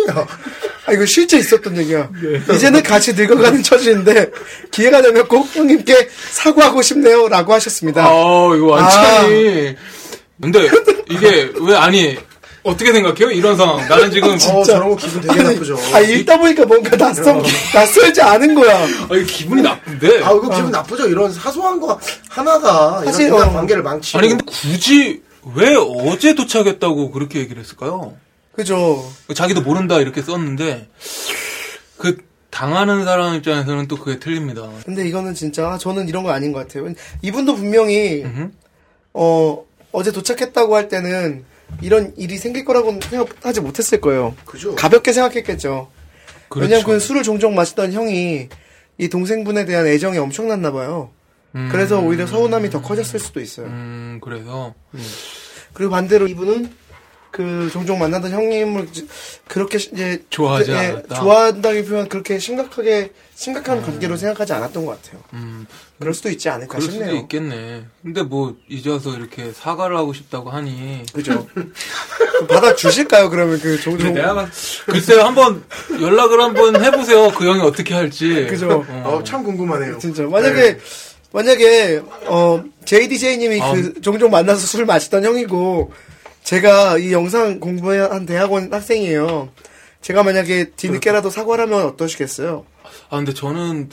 아, 0.86 0.92
이거 0.92 1.04
실제 1.06 1.38
있었던 1.38 1.76
얘기야. 1.76 2.08
이제는 2.54 2.84
같이 2.84 3.14
늙어가는 3.14 3.64
처지인데, 3.64 4.30
기회가 4.70 5.02
되면 5.02 5.26
꼭 5.26 5.44
형님께 5.56 6.08
사과하고 6.30 6.82
싶네요. 6.82 7.26
라고 7.26 7.52
하셨습니다. 7.52 8.06
아, 8.06 8.52
이거 8.56 8.66
완전히. 8.68 9.74
근데 10.40 10.70
이게 11.10 11.50
왜 11.60 11.74
아니 11.74 12.16
어떻게 12.62 12.92
생각해요? 12.92 13.30
이런 13.30 13.56
상황. 13.56 13.86
나는 13.88 14.10
지금 14.10 14.30
어, 14.32 14.62
저런 14.64 14.90
거 14.90 14.96
기분 14.96 15.20
되게 15.22 15.42
나쁘죠. 15.42 15.78
아, 15.94 16.00
읽다 16.00 16.38
보니까 16.38 16.66
뭔가 16.66 16.96
낯선, 16.96 17.42
낯설지 17.74 18.20
않은 18.20 18.54
거야. 18.54 18.84
아, 18.84 19.16
이거 19.16 19.24
기분이 19.26 19.62
나쁜데. 19.62 20.22
아, 20.22 20.32
이거 20.32 20.50
기분 20.50 20.70
나쁘죠. 20.70 21.08
이런 21.08 21.32
사소한 21.32 21.80
거 21.80 21.98
하나가 22.28 23.02
사실, 23.04 23.26
이런 23.26 23.48
어. 23.48 23.52
관계를 23.52 23.82
망치고. 23.82 24.18
아니 24.18 24.28
근데 24.28 24.44
굳이 24.46 25.22
왜 25.54 25.74
어제 25.76 26.34
도착했다고 26.34 27.10
그렇게 27.12 27.38
얘기를 27.38 27.62
했을까요? 27.62 28.14
그죠. 28.52 29.10
자기도 29.34 29.62
모른다 29.62 29.98
이렇게 29.98 30.20
썼는데 30.20 30.88
그 31.96 32.18
당하는 32.50 33.04
사람 33.04 33.34
입장에서는 33.36 33.88
또 33.88 33.96
그게 33.96 34.18
틀립니다. 34.18 34.68
근데 34.84 35.06
이거는 35.06 35.34
진짜, 35.34 35.78
저는 35.80 36.08
이런 36.08 36.24
거 36.24 36.30
아닌 36.30 36.52
것 36.52 36.58
같아요. 36.58 36.92
이분도 37.22 37.54
분명히, 37.54 38.22
음흠. 38.24 38.50
어, 39.14 39.64
어제 39.92 40.10
도착했다고 40.10 40.74
할 40.74 40.88
때는, 40.88 41.44
이런 41.82 42.12
일이 42.16 42.36
생길 42.36 42.64
거라고는 42.64 43.00
생각하지 43.00 43.60
못했을 43.60 44.00
거예요. 44.00 44.34
그죠. 44.44 44.74
가볍게 44.74 45.12
생각했겠죠. 45.12 45.90
그렇죠. 46.48 46.60
왜냐면 46.60 46.84
그 46.84 46.98
술을 46.98 47.22
종종 47.22 47.54
마시던 47.54 47.92
형이 47.92 48.48
이 48.98 49.08
동생분에 49.08 49.64
대한 49.64 49.86
애정이 49.86 50.18
엄청났나 50.18 50.72
봐요. 50.72 51.10
음, 51.54 51.68
그래서 51.70 52.00
오히려 52.00 52.26
서운함이 52.26 52.70
더 52.70 52.82
커졌을 52.82 53.18
수도 53.18 53.40
있어요. 53.40 53.66
음, 53.66 54.18
그래서 54.22 54.74
그리고 55.72 55.90
반대로 55.92 56.26
이분은 56.28 56.70
그 57.30 57.70
종종 57.72 57.98
만나던 57.98 58.32
형님을 58.32 58.88
그렇게 59.46 59.78
시- 59.78 59.90
이제 59.92 60.22
좋아하지 60.30 60.72
예, 60.72 60.76
않았다. 60.76 61.14
좋아한다기보다는 61.20 62.08
그렇게 62.08 62.38
심각하게 62.38 63.12
심각한 63.36 63.80
관계로 63.82 64.16
생각하지 64.16 64.52
않았던 64.52 64.84
것 64.84 65.00
같아요. 65.02 65.22
음, 65.34 65.66
그럴 65.98 66.12
수도 66.12 66.28
있지 66.28 66.48
않을까 66.48 66.78
그럴 66.78 66.82
수도 66.82 66.92
싶네요. 67.04 67.20
있겠네. 67.22 67.84
근데 68.02 68.22
뭐 68.22 68.56
이제 68.68 68.90
와서 68.90 69.16
이렇게 69.16 69.52
사과를 69.52 69.96
하고 69.96 70.12
싶다고 70.12 70.50
하니 70.50 71.04
그죠? 71.12 71.46
받아 72.48 72.74
주실까요? 72.74 73.30
그러면 73.30 73.60
그 73.60 73.78
종종 73.80 74.12
내가 74.12 74.34
봤- 74.34 74.50
글쎄요 74.86 75.22
한번 75.22 75.62
연락을 76.00 76.40
한번 76.40 76.82
해보세요. 76.82 77.30
그 77.30 77.46
형이 77.46 77.60
어떻게 77.62 77.94
할지. 77.94 78.46
그죠? 78.50 78.84
어, 78.88 79.22
참 79.24 79.44
궁금하네요. 79.44 79.98
진짜 79.98 80.24
만약에 80.24 80.78
만약에 81.32 82.02
어 82.26 82.62
JDJ님이 82.84 83.60
아. 83.62 83.72
그 83.72 84.00
종종 84.00 84.30
만나서 84.32 84.66
술 84.66 84.84
마시던 84.84 85.24
형이고 85.24 85.92
제가 86.50 86.98
이 86.98 87.12
영상 87.12 87.60
공부한 87.60 88.26
대학원 88.26 88.72
학생이에요. 88.72 89.50
제가 90.00 90.24
만약에 90.24 90.70
뒤늦게라도 90.70 91.30
사과를 91.30 91.66
하면 91.66 91.86
어떠시겠어요? 91.86 92.66
아 93.08 93.16
근데 93.16 93.32
저는 93.32 93.88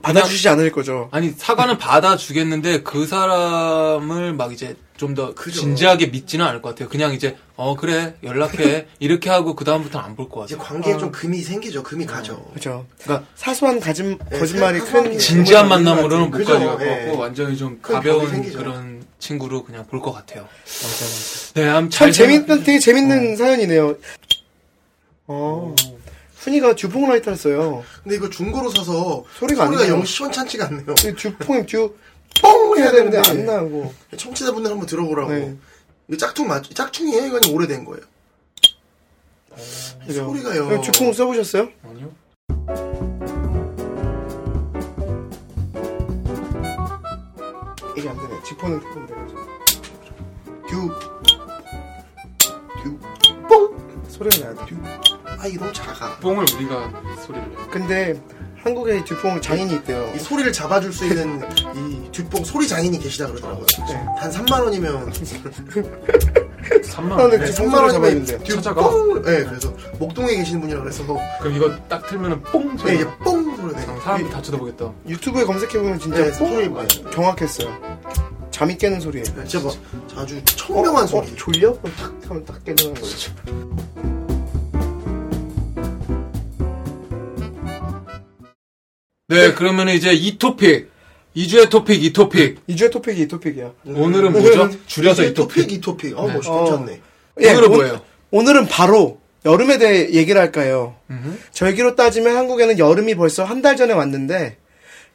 받아주시지 0.00 0.48
않을 0.48 0.72
거죠. 0.72 1.10
아니 1.12 1.32
사과는 1.36 1.76
받아주겠는데 1.78 2.82
그 2.82 3.06
사람을 3.06 4.32
막 4.32 4.54
이제 4.54 4.74
좀 4.96 5.14
더 5.14 5.34
진지하게 5.34 6.06
믿지는 6.06 6.46
않을 6.46 6.62
것 6.62 6.70
같아요. 6.70 6.88
그냥 6.88 7.12
이제 7.12 7.36
어 7.56 7.76
그래 7.76 8.14
연락해 8.22 8.86
이렇게 9.00 9.28
하고 9.28 9.54
그 9.54 9.66
다음부터는 9.66 10.06
안볼것 10.06 10.46
이제 10.46 10.56
같아요. 10.56 10.72
관계에 10.72 10.96
좀 10.96 11.12
금이 11.12 11.42
생기죠. 11.42 11.82
금이 11.82 12.06
가죠. 12.06 12.42
그죠. 12.54 12.86
그러니까 13.02 13.28
사소한 13.36 13.80
가짐 13.80 14.16
네, 14.30 14.38
거짓말이 14.38 14.78
사소한 14.78 15.04
큰게 15.04 15.18
진지한 15.18 15.68
만남으로는 15.68 16.30
못. 16.30 16.38
가져갈 16.38 16.78
것? 16.78 16.78
같고 16.78 17.12
예. 17.12 17.16
완전히 17.16 17.56
좀큰 17.58 17.94
가벼운. 17.94 18.50
그런 18.52 18.97
친구로 19.18 19.64
그냥 19.64 19.86
볼 19.86 20.00
것 20.00 20.12
같아요. 20.12 20.48
네, 21.54 21.68
아무튼 21.68 21.90
참잘 21.90 22.12
재밌는 22.12 22.62
되게 22.64 22.78
재밌는 22.78 23.36
사연이네요. 23.36 23.96
어. 25.26 25.74
훈이가 26.36 26.76
듀퐁 26.76 27.08
라이터를 27.08 27.36
써요. 27.36 27.84
근데 28.02 28.16
이거 28.16 28.30
중고로 28.30 28.70
사서 28.70 29.24
소리가 29.38 29.64
안 29.64 29.72
나요. 29.72 29.88
영 29.92 30.04
시원찮지가 30.04 30.66
않네요. 30.66 30.86
그 30.86 31.14
듀퐁이 31.16 31.66
듀뽕 31.66 31.92
해야 32.78 32.90
되는데 32.92 33.18
안 33.18 33.44
나고. 33.44 33.92
청취자분들 34.16 34.70
한번 34.70 34.86
들어보라고. 34.86 35.30
네. 35.32 35.56
이거 36.08 36.16
짝퉁 36.16 36.46
맞, 36.46 36.62
짝퉁이에요? 36.72 37.26
이건 37.26 37.44
오래된 37.50 37.84
거예요. 37.84 38.02
그죠. 40.06 40.24
소리가요. 40.24 40.80
듀퐁 40.80 41.12
써보셨어요? 41.12 41.68
아니요. 41.84 42.12
이게 47.98 48.08
안 48.08 48.16
되네. 48.16 48.42
지퍼는 48.44 48.80
듀폰 48.80 49.06
돼가지고. 49.06 49.40
듀. 50.68 50.90
듀. 52.82 52.98
소리가 54.08 54.44
나야 54.52 54.66
돼. 54.66 54.76
아, 55.38 55.46
이게 55.46 55.58
너무 55.58 55.72
작아. 55.72 56.16
뽕을 56.20 56.44
우리가 56.56 56.92
소리를 57.26 57.48
내요. 57.50 57.68
근데 57.70 58.20
한국에 58.62 59.04
듀퐁 59.04 59.40
장인이 59.40 59.72
있대요. 59.76 60.12
이 60.14 60.18
소리를 60.18 60.52
잡아줄 60.52 60.92
수 60.92 61.06
있는 61.06 61.40
이 61.74 62.10
듀뽕 62.12 62.44
소리 62.44 62.66
장인이 62.66 62.98
계시다 62.98 63.26
그러더라고요. 63.28 63.64
네. 63.66 64.04
단 64.18 64.30
3만 64.30 64.64
원이면 64.64 65.12
3만 65.12 67.12
아, 67.12 67.16
원. 67.22 67.30
네. 67.30 67.38
네, 67.38 67.44
듀뽕 67.46 67.70
3만 67.70 67.90
소리 67.90 68.02
원이면. 68.02 68.26
찾아가. 68.44 68.82
듀뽕 68.82 69.22
네, 69.22 69.44
그래서 69.44 69.72
목동에 70.00 70.34
계시는 70.36 70.60
분이라 70.62 70.80
그래서 70.80 71.04
그럼 71.40 71.54
이거 71.54 71.76
딱 71.88 72.04
틀면은 72.08 72.42
뽕 72.42 72.74
네, 72.76 72.82
소리. 72.82 72.94
이게 72.96 73.06
뽕 73.18 73.46
네. 73.46 73.47
사람들 74.08 74.30
다 74.30 74.40
쳐다보겠다. 74.40 74.92
유튜브에 75.06 75.44
검색해보면 75.44 75.98
진짜 75.98 76.24
네, 76.24 76.38
뽕 76.38 76.48
소리 76.54 76.68
많이. 76.68 76.88
정확했어요. 77.12 77.98
잠이 78.50 78.76
깨는 78.78 79.00
소리예요. 79.00 79.24
네, 79.36 79.44
진짜 79.44 79.60
뭐 79.60 79.72
아주 80.16 80.42
청명한 80.44 81.04
어, 81.04 81.06
소리. 81.06 81.28
어, 81.30 81.34
졸려? 81.36 81.72
그럼 81.80 81.94
탁 81.96 82.30
하면 82.30 82.44
딱 82.44 82.64
깨는 82.64 82.94
거죠. 82.94 83.32
네, 89.28 89.52
그러면 89.54 89.88
이제 89.90 90.12
이 90.12 90.38
토픽. 90.38 90.90
2주의 91.36 91.68
토픽, 91.68 92.02
이 92.02 92.12
토픽. 92.12 92.60
이주의 92.66 92.90
토픽이 92.90 93.22
이 93.22 93.28
토픽이야. 93.28 93.72
오늘은 93.86 94.32
뭐죠? 94.32 94.70
줄여서 94.86 95.24
이 95.24 95.34
토픽 95.34 95.62
토픽. 95.62 95.72
이 95.72 95.80
토픽. 95.80 96.18
어, 96.18 96.26
네. 96.26 96.34
멋있 96.34 96.48
어. 96.48 96.64
괜찮네. 96.64 97.00
예, 97.42 97.50
오늘은 97.52 97.68
오- 97.68 97.74
뭐예요? 97.76 98.00
오늘은 98.30 98.66
바로 98.66 99.20
여름에 99.44 99.78
대해 99.78 100.10
얘기를 100.12 100.40
할까요? 100.40 100.96
음흠. 101.10 101.38
절기로 101.52 101.94
따지면 101.96 102.36
한국에는 102.36 102.78
여름이 102.78 103.14
벌써 103.14 103.44
한 103.44 103.62
달 103.62 103.76
전에 103.76 103.92
왔는데 103.92 104.56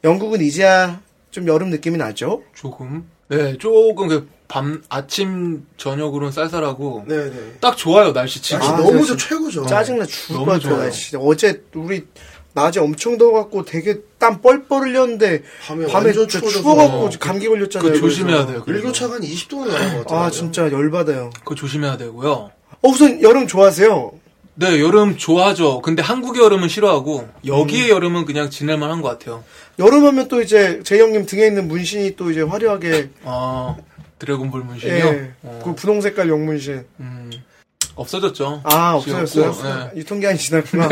영국은 0.04 0.42
이제야 0.42 1.02
좀 1.32 1.48
여름 1.48 1.70
느낌이 1.70 1.98
나죠? 1.98 2.44
조금. 2.54 3.06
네, 3.30 3.58
조금 3.58 4.08
그 4.08 4.28
밤, 4.48 4.84
아침, 4.90 5.66
저녁으로는 5.78 6.32
쌀쌀하고. 6.32 7.06
네, 7.08 7.30
네. 7.32 7.54
딱 7.60 7.76
좋아요, 7.76 8.12
날씨 8.14 8.42
지금. 8.42 8.60
날씨 8.60 8.74
아, 8.74 8.78
너무 8.78 9.06
진짜 9.06 9.18
저 9.18 9.30
최고죠. 9.30 9.66
짜증나 9.66 10.06
죽을 10.06 10.46
것 10.46 10.52
같아요. 10.62 10.78
날씨. 10.78 11.16
어제 11.18 11.64
우리 11.74 12.06
낮에 12.54 12.80
엄청 12.80 13.18
더워갖고 13.18 13.66
되게 13.66 14.02
땀 14.20 14.42
뻘뻘 14.42 14.84
흘렸는데 14.84 15.42
밤에 15.66 15.88
밤에 15.88 16.14
진짜. 16.14 16.40
추워갖고 16.40 17.10
감기 17.20 17.48
걸렸잖아요. 17.48 17.94
그 17.94 17.98
조심해야. 18.00 18.46
돼요. 18.46 18.62
그래서. 18.64 18.80
일교차가 18.86 19.16
한 19.16 19.22
20도는 19.22 19.68
나는 19.70 19.94
것 19.98 19.98
같아요. 20.06 20.20
아 20.20 20.30
진짜 20.30 20.72
열받아요. 20.72 21.32
그거 21.40 21.56
조심해야 21.56 21.98
되고요. 21.98 22.52
어 22.84 22.90
우선 22.90 23.22
여름 23.22 23.48
좋아하세요? 23.48 24.12
네, 24.56 24.80
여름 24.82 25.18
좋아하죠. 25.18 25.82
근데 25.82 26.04
한국의 26.04 26.44
여름은 26.44 26.68
싫어하고, 26.68 27.28
여기의 27.48 27.90
음. 27.90 27.96
여름은 27.96 28.26
그냥 28.26 28.50
지낼만 28.52 28.92
한것 28.92 29.18
같아요. 29.18 29.44
여름하면 29.80 30.28
또 30.28 30.42
이제 30.42 30.82
제 30.84 31.00
형님 31.00 31.26
등에 31.26 31.48
있는 31.48 31.68
문신이 31.68 32.16
또 32.18 32.30
이제 32.30 32.42
화려하게 32.42 33.10
아, 33.24 33.76
드래곤볼 34.20 34.62
문신이요? 34.64 34.96
예, 34.96 35.32
어, 35.42 35.62
그 35.64 35.74
분홍 35.74 36.02
색깔 36.02 36.30
용문신. 36.30 36.86
음, 37.00 37.32
없어졌죠. 37.96 38.62
아 38.66 38.94
없어졌어요? 38.96 39.56
네. 39.96 40.00
유통기한이 40.02 40.38
지났구나. 40.38 40.90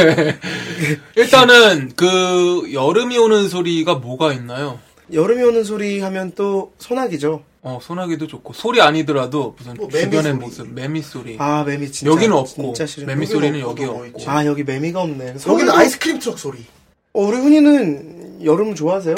일단은 1.15 1.91
그 1.95 2.69
여름이 2.73 3.17
오는 3.17 3.47
소리가 3.49 3.95
뭐가 3.95 4.33
있나요? 4.33 4.79
여름이 5.13 5.43
오는 5.43 5.63
소리 5.65 5.99
하면 5.99 6.31
또 6.35 6.73
소나기죠. 6.79 7.43
어 7.63 7.79
소나기도 7.81 8.25
좋고 8.27 8.53
소리 8.53 8.81
아니더라도 8.81 9.53
무슨 9.57 9.75
뭐 9.75 9.87
주변의 9.87 10.31
소리. 10.33 10.33
모습 10.33 10.67
매미 10.73 11.01
소리 11.03 11.35
아 11.39 11.63
매미 11.63 11.91
진짜 11.91 12.11
여기는 12.11 12.35
없고 12.35 12.73
진짜 12.73 12.85
싫은. 12.87 13.07
매미 13.07 13.27
소리는 13.27 13.59
여기 13.59 13.85
뭐 13.85 13.93
없고 13.95 14.05
있지. 14.07 14.27
아 14.27 14.45
여기 14.45 14.63
매미가 14.63 14.99
없네. 15.01 15.35
여기는 15.47 15.69
아이스크림 15.71 16.17
트럭 16.19 16.39
소리. 16.39 16.65
어, 17.13 17.21
우리 17.21 17.37
훈이는 17.37 18.43
여름 18.43 18.73
좋아하세요? 18.73 19.15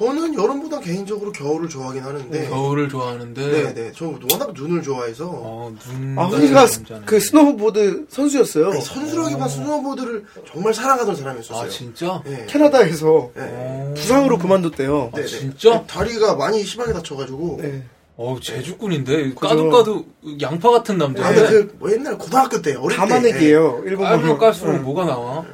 저는 0.00 0.32
여름보다 0.34 0.80
개인적으로 0.80 1.30
겨울을 1.30 1.68
좋아하긴 1.68 2.02
하는데. 2.02 2.48
겨울을 2.48 2.88
좋아하는데. 2.88 3.46
네, 3.46 3.74
네. 3.74 3.92
저 3.94 4.06
워낙 4.32 4.54
눈을 4.54 4.82
좋아해서. 4.82 5.28
어, 5.30 5.74
눈. 5.78 6.18
아, 6.18 6.24
훈이가 6.24 6.66
그 7.04 7.20
스노우보드 7.20 8.06
선수였어요. 8.08 8.70
아니, 8.70 8.80
선수라기보다 8.80 9.48
스노우보드를 9.48 10.24
정말 10.50 10.72
사랑하던 10.72 11.14
사람이었어요. 11.14 11.58
아, 11.58 11.68
진짜? 11.68 12.22
네. 12.24 12.46
캐나다에서 12.48 13.30
네. 13.34 13.92
부상으로 13.94 14.38
그만뒀대요. 14.38 15.10
네, 15.14 15.20
네. 15.20 15.26
진짜? 15.26 15.84
다리가 15.86 16.34
많이 16.34 16.64
심하게 16.64 16.94
다쳐가지고. 16.94 17.58
네. 17.60 17.84
어 18.16 18.38
제주꾼인데. 18.42 19.34
까도 19.34 19.68
까도 19.68 20.06
양파 20.40 20.70
같은 20.70 20.94
아, 20.94 21.04
남자인데. 21.08 21.50
그, 21.50 21.76
뭐 21.78 21.92
옛날 21.92 22.16
고등학교 22.16 22.62
때, 22.62 22.74
어릴 22.74 22.96
때. 22.96 22.96
가마내기예요. 22.96 23.82
일본 23.84 24.06
깔면. 24.06 24.38
깔수록 24.38 24.80
뭐가 24.80 25.04
나와? 25.04 25.44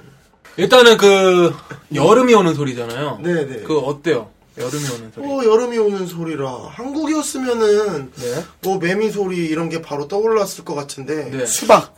일단은 0.56 0.96
그, 0.98 1.52
여름이 1.92 2.32
오는 2.32 2.54
소리잖아요. 2.54 3.18
네, 3.22 3.46
네. 3.46 3.62
그, 3.62 3.78
어때요? 3.78 4.35
여름이 4.58 4.84
오는 4.88 5.10
소리. 5.12 5.26
어, 5.26 5.44
여름이 5.44 5.78
오는 5.78 6.06
소리라. 6.06 6.50
한국이었으면은, 6.70 8.12
네. 8.14 8.44
뭐, 8.62 8.78
매미 8.78 9.10
소리 9.10 9.46
이런 9.46 9.68
게 9.68 9.82
바로 9.82 10.08
떠올랐을 10.08 10.64
것 10.64 10.74
같은데. 10.74 11.30
네. 11.30 11.46
수박. 11.46 11.94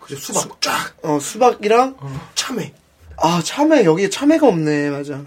그죠, 0.00 0.16
수박 0.16 0.60
쫙! 0.60 0.92
어, 1.02 1.18
수박이랑 1.20 1.96
참외. 2.34 2.72
아, 3.16 3.40
참외 3.44 3.84
여기에 3.84 4.10
참외가 4.10 4.48
없네. 4.48 4.90
맞아. 4.90 5.22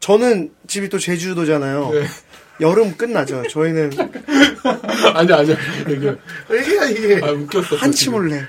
저는 0.00 0.52
집이 0.66 0.88
또 0.88 0.98
제주도잖아요. 0.98 1.90
네. 1.90 2.06
여름 2.60 2.96
끝나죠. 2.96 3.42
저희는 3.50 3.90
아니, 5.14 5.32
아니, 5.32 5.50
여기. 5.50 6.06
이게, 6.50 6.90
이게. 6.92 7.20
아, 7.26 7.30
웃겼어. 7.32 7.76
한치 7.76 8.08
물회. 8.08 8.42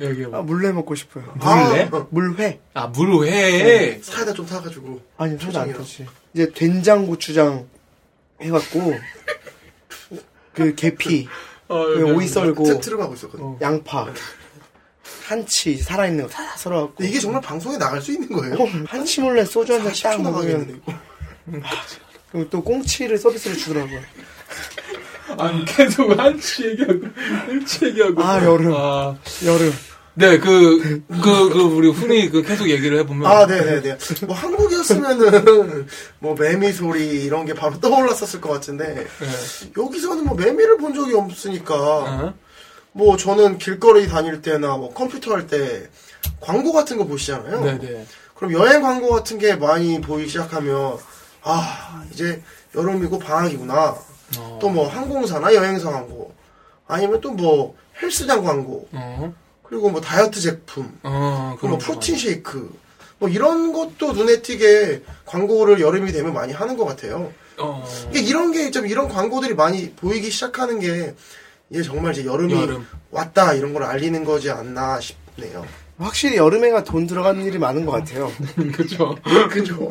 여기 0.00 0.24
아, 0.26 0.28
뭐. 0.28 0.42
물회 0.42 0.70
먹고 0.72 0.94
싶어요. 0.94 1.24
물래? 1.34 1.88
아, 1.92 2.06
물회. 2.10 2.60
아, 2.74 2.86
물회. 2.86 4.00
사이다 4.02 4.32
좀 4.34 4.46
타가지고. 4.46 5.00
아니, 5.16 5.36
소주 5.38 5.58
안. 5.58 5.72
타지. 5.72 6.06
이제 6.34 6.50
된장 6.52 7.06
고추장 7.06 7.68
해갖고 8.40 8.94
그 10.54 10.74
계피, 10.74 11.28
어, 11.68 11.84
그 11.86 12.00
여기. 12.00 12.12
오이 12.12 12.26
썰고 12.26 12.64
트- 12.64 12.80
트름하고 12.80 13.14
있었거든요. 13.14 13.58
양파, 13.60 14.12
한치 15.26 15.76
살아있는 15.76 16.24
거 16.26 16.30
다 16.30 16.56
썰어갖고 16.56 17.04
이게 17.04 17.18
정말 17.20 17.40
방송에 17.42 17.76
나갈 17.78 18.00
수 18.02 18.12
있는 18.12 18.28
거예요? 18.32 18.54
어, 18.54 18.66
한치 18.86 19.20
몰래 19.20 19.44
소주 19.44 19.72
한 19.74 19.82
잔딱 19.92 20.18
40초 20.18 20.22
나가겠는데, 20.22 20.72
먹으면. 20.84 21.62
그리고 22.32 22.50
또 22.50 22.62
꽁치를 22.62 23.18
서비스로 23.18 23.54
주더라고요. 23.56 24.00
아니, 25.38 25.64
계속 25.64 26.18
한치 26.18 26.64
얘기하고, 26.68 27.00
한치 27.46 27.84
얘기하고. 27.86 28.22
아, 28.22 28.42
여름. 28.44 28.74
아. 28.74 29.16
여름. 29.44 29.72
네, 30.18 30.38
그, 30.38 31.04
그, 31.06 31.48
그, 31.48 31.60
우리 31.60 31.88
훈이 31.88 32.30
그 32.30 32.42
계속 32.42 32.68
얘기를 32.68 32.98
해보면. 32.98 33.24
아, 33.30 33.46
네네네. 33.46 33.98
뭐, 34.26 34.34
한국이었으면은, 34.34 35.86
뭐, 36.18 36.34
매미 36.34 36.72
소리, 36.72 37.22
이런 37.22 37.46
게 37.46 37.54
바로 37.54 37.78
떠올랐었을 37.78 38.40
것 38.40 38.50
같은데, 38.50 38.94
네. 38.94 39.06
여기서는 39.80 40.24
뭐, 40.24 40.34
매미를 40.34 40.78
본 40.78 40.92
적이 40.92 41.14
없으니까, 41.14 41.74
어? 41.76 42.34
뭐, 42.90 43.16
저는 43.16 43.58
길거리 43.58 44.08
다닐 44.08 44.42
때나, 44.42 44.76
뭐, 44.76 44.92
컴퓨터 44.92 45.34
할 45.34 45.46
때, 45.46 45.88
광고 46.40 46.72
같은 46.72 46.96
거 46.96 47.04
보시잖아요. 47.04 47.62
네네. 47.62 48.06
그럼 48.34 48.52
여행 48.54 48.82
광고 48.82 49.10
같은 49.10 49.38
게 49.38 49.54
많이 49.54 50.00
보이기 50.00 50.28
시작하면, 50.28 50.98
아, 51.44 52.04
이제 52.12 52.42
여름이고 52.74 53.20
방학이구나. 53.20 53.96
어. 54.38 54.58
또 54.60 54.68
뭐, 54.68 54.88
항공사나 54.88 55.54
여행사 55.54 55.92
광고. 55.92 56.34
아니면 56.88 57.20
또 57.20 57.30
뭐, 57.30 57.76
헬스장 58.02 58.42
광고. 58.42 58.88
어, 58.90 59.32
그리고 59.68 59.90
뭐, 59.90 60.00
다이어트 60.00 60.40
제품. 60.40 60.90
어, 61.02 61.56
그리고 61.60 61.76
뭐 61.76 61.78
프로틴 61.78 62.16
쉐이크 62.16 62.70
뭐 63.18 63.28
이런 63.28 63.72
것도 63.72 64.12
눈에 64.12 64.42
띄게 64.42 65.02
광고를 65.26 65.80
여름이 65.80 66.12
되면 66.12 66.32
많이 66.32 66.52
하는 66.52 66.76
것 66.76 66.84
같아요. 66.84 67.32
거. 67.56 67.64
어, 67.64 67.88
이게 68.10 68.20
이런 68.20 68.52
게 68.52 68.70
좀 68.70 68.86
이런 68.86 69.08
광고들이 69.08 69.54
많이 69.54 69.90
보이기 69.92 70.30
시작하는 70.30 70.78
게 70.78 71.14
이게 71.70 71.82
정말 71.82 72.12
이제 72.12 72.24
여름이 72.24 72.52
여름. 72.54 72.86
왔다 73.10 73.52
이런 73.54 73.72
걸 73.74 73.82
알리는 73.82 74.24
거지 74.24 74.50
않나 74.50 75.00
싶네요. 75.00 75.66
확실히 75.98 76.36
여름에가 76.36 76.84
돈 76.84 77.08
들어가는 77.08 77.44
일이 77.44 77.58
많은 77.58 77.84
것 77.84 77.90
같아요. 77.92 78.30
그쵸. 78.76 79.16
그죠? 79.50 79.88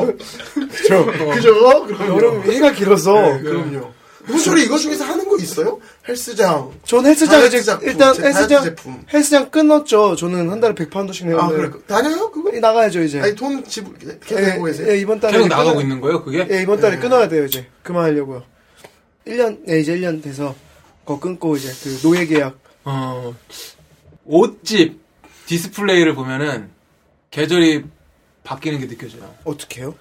그죠? 0.56 1.06
그죠? 1.06 1.86
그럼요. 1.86 2.16
여름 2.16 2.42
해가 2.50 2.72
길어서 2.72 3.14
네, 3.14 3.42
그럼요. 3.42 3.92
문철이 4.28 4.64
이거 4.64 4.78
중에서 4.78 5.06
하는 5.06 5.28
거 5.28 5.38
있어요? 5.38 5.80
헬스장. 6.08 6.72
전 6.86 7.06
헬스장 7.06 7.46
이제 7.46 7.62
제품, 7.62 7.88
일단 7.88 8.16
헬스장 8.24 8.64
제품. 8.64 9.06
헬스장 9.14 9.50
끊었죠. 9.50 10.16
저는 10.16 10.50
한 10.50 10.60
달에 10.60 10.74
100파운드씩 10.76 11.24
아, 11.40 11.48
내는데 11.48 11.70
그래. 11.78 11.84
다녀요? 11.88 12.30
그거? 12.32 12.52
나가야죠 12.52 13.02
이제. 13.04 13.22
아니, 13.22 13.36
돈 13.36 13.64
지불, 13.64 13.98
계속 14.20 14.42
예, 14.42 14.48
내고 14.48 14.64
계세요? 14.66 14.92
예, 14.92 14.98
이번 15.00 15.20
달에 15.20 15.34
계속 15.34 15.48
나가고 15.48 15.80
끊어- 15.80 15.82
있는 15.82 16.02
거예요, 16.02 16.24
그게? 16.24 16.46
예, 16.52 16.62
이번 16.62 16.80
달에 16.82 16.98
끊어야 16.98 17.28
돼요 17.30 17.46
이제 17.46 17.68
그만하려고요. 17.84 18.44
1년, 19.28 19.60
예, 19.70 19.80
이제 19.80 19.98
1년 19.98 20.22
돼서 20.22 20.56
그거 21.06 21.20
끊고 21.20 21.56
이제 21.56 21.72
그 21.84 22.00
노예 22.02 22.26
계약. 22.26 22.58
어, 22.84 23.34
옷집 24.26 25.00
디스플레이를 25.46 26.16
보면은 26.16 26.70
계절이 27.32 27.86
바뀌는 28.44 28.80
게 28.80 28.88
느껴져요. 28.88 29.34
어떻게 29.44 29.82
해요? 29.82 29.96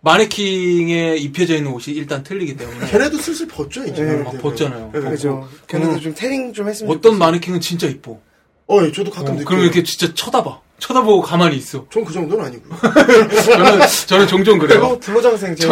마네킹에 0.00 1.16
입혀져 1.16 1.56
있는 1.56 1.72
옷이 1.72 1.94
일단 1.96 2.22
틀리기 2.22 2.56
때문에. 2.56 2.86
걔네도 2.90 3.18
슬슬 3.18 3.46
벗죠, 3.48 3.84
이제. 3.84 4.02
예, 4.02 4.22
아, 4.26 4.30
벗잖아요. 4.40 4.92
예, 4.94 5.00
그죠. 5.00 5.48
걔네도 5.66 6.00
좀 6.00 6.14
태닝 6.14 6.52
좀 6.52 6.68
했으면 6.68 6.94
어떤 6.96 7.18
마네킹은 7.18 7.60
진짜 7.60 7.86
이뻐. 7.86 8.20
어, 8.68 8.82
예, 8.84 8.92
저도 8.92 9.10
가끔 9.10 9.30
어, 9.30 9.32
느껴요. 9.32 9.44
그럼 9.46 9.62
이렇게 9.64 9.82
진짜 9.82 10.12
쳐다봐. 10.14 10.60
쳐다보고 10.78 11.22
가만히 11.22 11.56
있어. 11.56 11.84
전 11.90 12.04
그 12.04 12.12
정도는 12.12 12.44
아니고요. 12.44 12.78
저는, 13.44 13.80
저는 14.06 14.26
종종 14.28 14.58
그래요. 14.60 14.78
그리고 14.80 15.00
불로장생 15.00 15.56
제 15.56 15.66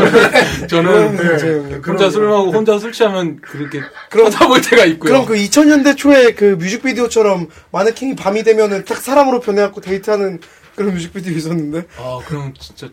저는 0.67 1.17
네, 1.17 1.39
제- 1.39 1.81
혼자. 1.87 2.11
술 2.11 2.27
먹고 2.27 2.51
혼자 2.51 2.77
술 2.81 2.91
취하면 2.91 3.41
그렇게 3.41 3.81
쳐다볼 4.11 4.61
때가 4.63 4.85
있고요. 4.87 5.13
그럼 5.13 5.27
그 5.27 5.35
2000년대 5.35 5.97
초에 5.97 6.35
그 6.35 6.57
뮤직비디오처럼 6.59 7.47
마네킹이 7.71 8.17
밤이 8.17 8.43
되면은 8.43 8.85
딱 8.85 8.99
사람으로 9.01 9.39
변해갖고 9.39 9.81
데이트하는 9.81 10.41
그런 10.75 10.93
뮤직비디오 10.95 11.33
있었는데. 11.37 11.85
아, 11.99 12.19
그럼 12.27 12.53
진짜. 12.59 12.89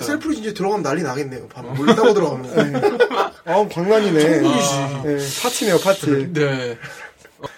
셀프로 0.00 0.32
이제 0.34 0.52
들어가면 0.52 0.82
난리 0.82 1.02
나겠네요. 1.02 1.46
밤 1.48 1.72
몰래 1.74 1.94
따고 1.94 2.12
들어가면. 2.12 2.98
아, 3.44 3.68
광란이네. 3.68 4.40
아. 4.44 5.02
예, 5.06 5.18
파티네요, 5.42 5.78
파티. 5.78 6.32
네. 6.32 6.76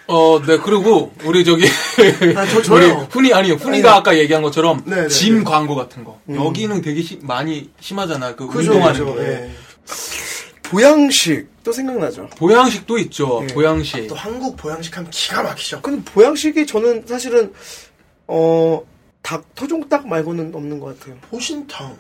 어, 0.09 0.41
네, 0.45 0.59
그리고, 0.59 1.13
우리 1.25 1.45
저기, 1.45 1.65
아, 2.37 2.47
저, 2.47 2.59
우리 2.75 2.89
저요. 2.89 3.09
훈이, 3.11 3.33
아니요, 3.33 3.55
훈이가 3.55 3.95
아까 3.97 4.19
얘기한 4.19 4.43
것처럼, 4.43 4.83
네, 4.85 5.03
네, 5.03 5.09
짐 5.09 5.39
네. 5.39 5.45
광고 5.45 5.75
같은 5.75 6.05
거. 6.05 6.21
여기는 6.29 6.83
되게 6.83 7.01
시- 7.03 7.21
많이 7.23 7.71
심하잖아. 7.81 8.35
그 8.35 8.47
그죠, 8.49 8.73
운동하는 8.73 9.01
그죠, 9.01 9.15
게. 9.15 9.23
예. 9.23 9.51
보양식 10.65 11.49
또 11.65 11.73
생각나죠. 11.73 12.29
보양식도 12.37 12.99
있죠, 12.99 13.45
네. 13.47 13.55
보양식. 13.55 14.09
또 14.09 14.15
한국 14.17 14.57
보양식 14.57 14.95
하면 14.97 15.11
기가 15.11 15.43
막히죠. 15.43 15.81
근데 15.81 16.03
보양식이 16.13 16.67
저는 16.67 17.05
사실은 17.07 17.53
어 18.27 18.83
닭 19.23 19.45
토종닭 19.57 20.07
말고는 20.07 20.53
없는 20.55 20.79
것 20.79 20.97
같아요. 21.01 21.17
보신탕, 21.33 21.97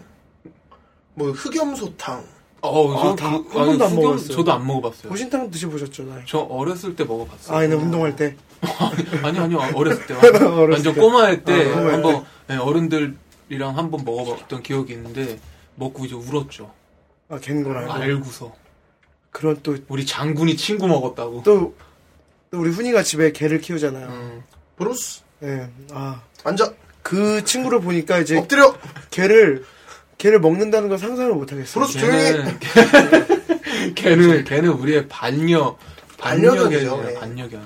뭐 1.17 1.31
흑염소탕. 1.33 2.25
어, 2.63 2.93
아, 2.95 3.03
저 3.03 3.17
다- 3.17 3.31
그- 3.51 3.59
한 3.59 3.69
아니, 3.69 3.79
번도 3.79 3.85
안 3.85 3.91
흑염- 3.93 3.95
먹어봤어요. 4.03 4.37
저도 4.37 4.53
안 4.53 4.67
먹어봤어요. 4.67 5.09
보신탕 5.09 5.51
드셔보셨잖아요. 5.51 6.23
저 6.27 6.39
어렸을 6.39 6.95
때 6.97 7.05
먹어봤어요. 7.05 7.57
아, 7.57 7.63
얘는 7.63 7.77
운동할 7.79 8.17
때. 8.17 8.37
아니, 9.23 9.39
아니요, 9.39 9.59
어렸을 9.75 10.07
때. 10.07 10.15
어렸을 10.45 10.71
완전 10.71 10.95
때. 10.95 11.01
꼬마일 11.01 11.45
때, 11.45 11.73
아, 11.73 11.93
한번, 11.93 12.25
네, 12.49 12.57
어른들이랑 12.57 13.77
한번 13.77 14.05
먹어봤던 14.05 14.63
기억이 14.63 14.93
있는데, 14.95 15.39
먹고 15.77 16.05
이제 16.05 16.15
울었죠. 16.15 16.71
아, 17.29 17.39
갠걸 17.41 17.77
알고. 17.77 17.93
알고서. 17.93 18.53
그런 19.31 19.59
또, 19.63 19.77
우리 19.89 20.05
장군이 20.05 20.57
친구 20.57 20.87
먹었다고. 20.89 21.43
또, 21.45 21.75
또 22.51 22.59
우리 22.59 22.71
훈이가 22.71 23.03
집에 23.03 23.33
개를 23.33 23.61
키우잖아요. 23.61 24.07
음. 24.09 24.43
브루스, 24.77 25.23
예. 25.45 25.69
아. 25.93 26.21
앉아, 26.45 26.73
그 27.03 27.45
친구를 27.45 27.81
보니까 27.81 28.19
이제 28.19 28.37
엎드려. 28.39 28.75
개를, 29.11 29.65
개를 30.19 30.41
먹는다는 30.41 30.89
걸 30.89 30.99
상상을 30.99 31.33
못 31.35 31.53
하겠어요. 31.53 31.85
브루스 31.85 31.99
조용히. 31.99 32.25
걔는, 32.25 32.59
걔는, 33.95 34.45
걔는 34.45 34.69
우리의 34.71 35.09
반려, 35.09 35.77
반려견이죠, 36.19 37.05
예. 37.11 37.15
반려견. 37.15 37.63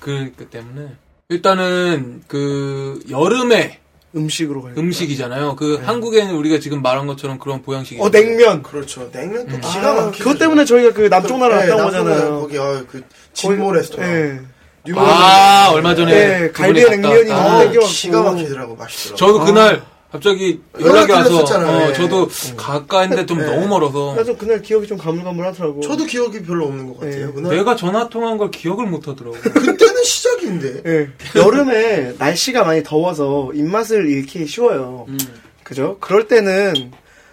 그, 0.00 0.32
그 0.36 0.46
때문에. 0.46 0.88
일단은, 1.28 2.22
그, 2.26 3.00
여름에 3.10 3.80
음식으로 4.16 4.62
가요. 4.62 4.74
음식이잖아요. 4.78 5.56
그, 5.56 5.80
한국에는 5.84 6.34
우리가 6.36 6.58
지금 6.60 6.80
말한 6.82 7.06
것처럼 7.06 7.38
그런 7.38 7.62
보양식이. 7.62 8.00
어, 8.00 8.10
냉면. 8.10 8.62
그렇죠. 8.62 9.10
냉면 9.10 9.46
또 9.48 9.56
아, 9.56 9.60
기가 9.72 9.94
막히죠. 9.94 10.24
그것 10.24 10.38
때문에 10.38 10.64
저희가 10.64 10.92
그 10.92 11.08
남쪽 11.10 11.38
나라 11.38 11.60
네, 11.60 11.66
갔다 11.68 11.76
온 11.84 11.90
거잖아요. 11.90 12.40
거기 12.40 12.56
어, 12.58 12.84
그 12.90 13.02
진모 13.32 13.72
레스토랑. 13.72 14.08
예. 14.10 14.40
뉴욕 14.86 14.98
아, 14.98 15.70
얼마 15.72 15.94
전에. 15.94 16.12
네, 16.12 16.50
갈비에 16.50 16.84
갔다 16.84 16.96
냉면이. 16.96 17.28
너무 17.30 17.48
아. 17.48 17.70
기가 17.88 18.22
막히더라고 18.22 18.76
맛있더라고. 18.76 19.16
저도 19.16 19.40
아. 19.40 19.44
그날 19.46 19.82
갑자기 20.14 20.60
연락이 20.80 21.10
연락 21.12 21.32
와서. 21.32 21.58
어, 21.58 21.88
예. 21.88 21.92
저도 21.92 22.28
가까인데 22.56 23.26
좀 23.26 23.38
네. 23.38 23.46
너무 23.46 23.66
멀어서 23.66 24.14
나좀 24.14 24.36
그날 24.36 24.62
기억이 24.62 24.86
좀 24.86 24.96
가물가물하더라고. 24.96 25.80
저도 25.80 26.04
기억이 26.06 26.40
별로 26.42 26.66
없는 26.66 26.86
것 26.86 27.00
같아요. 27.00 27.26
네. 27.26 27.32
그날 27.32 27.56
내가 27.56 27.74
전화 27.74 28.08
통한 28.08 28.38
걸 28.38 28.52
기억을 28.52 28.86
못 28.86 29.08
하더라고. 29.08 29.32
그때는 29.42 30.04
시작인데. 30.04 30.82
예. 30.86 31.10
여름에 31.40 32.14
날씨가 32.16 32.62
많이 32.62 32.84
더워서 32.84 33.50
입맛을 33.54 34.08
잃기 34.08 34.46
쉬워요. 34.46 35.06
음. 35.08 35.18
그죠? 35.64 35.96
그럴 36.00 36.28
때는 36.28 36.92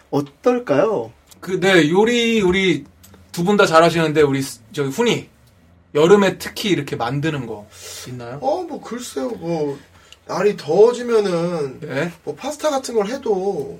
어떨까요? 0.09 1.11
그, 1.39 1.59
네, 1.59 1.87
요리, 1.91 2.41
우리 2.41 2.85
두 3.31 3.43
분 3.43 3.57
다 3.57 3.65
잘하시는데, 3.67 4.21
우리, 4.23 4.41
스- 4.41 4.59
저기, 4.73 4.89
훈이. 4.89 5.27
여름에 5.93 6.37
특히 6.39 6.69
이렇게 6.69 6.95
만드는 6.95 7.45
거 7.45 7.67
있나요? 8.07 8.39
어, 8.41 8.63
뭐, 8.67 8.81
글쎄요, 8.81 9.29
뭐, 9.29 9.77
날이 10.31 10.55
더워지면은, 10.55 11.79
네. 11.81 12.11
뭐, 12.23 12.35
파스타 12.35 12.69
같은 12.69 12.95
걸 12.95 13.07
해도, 13.07 13.79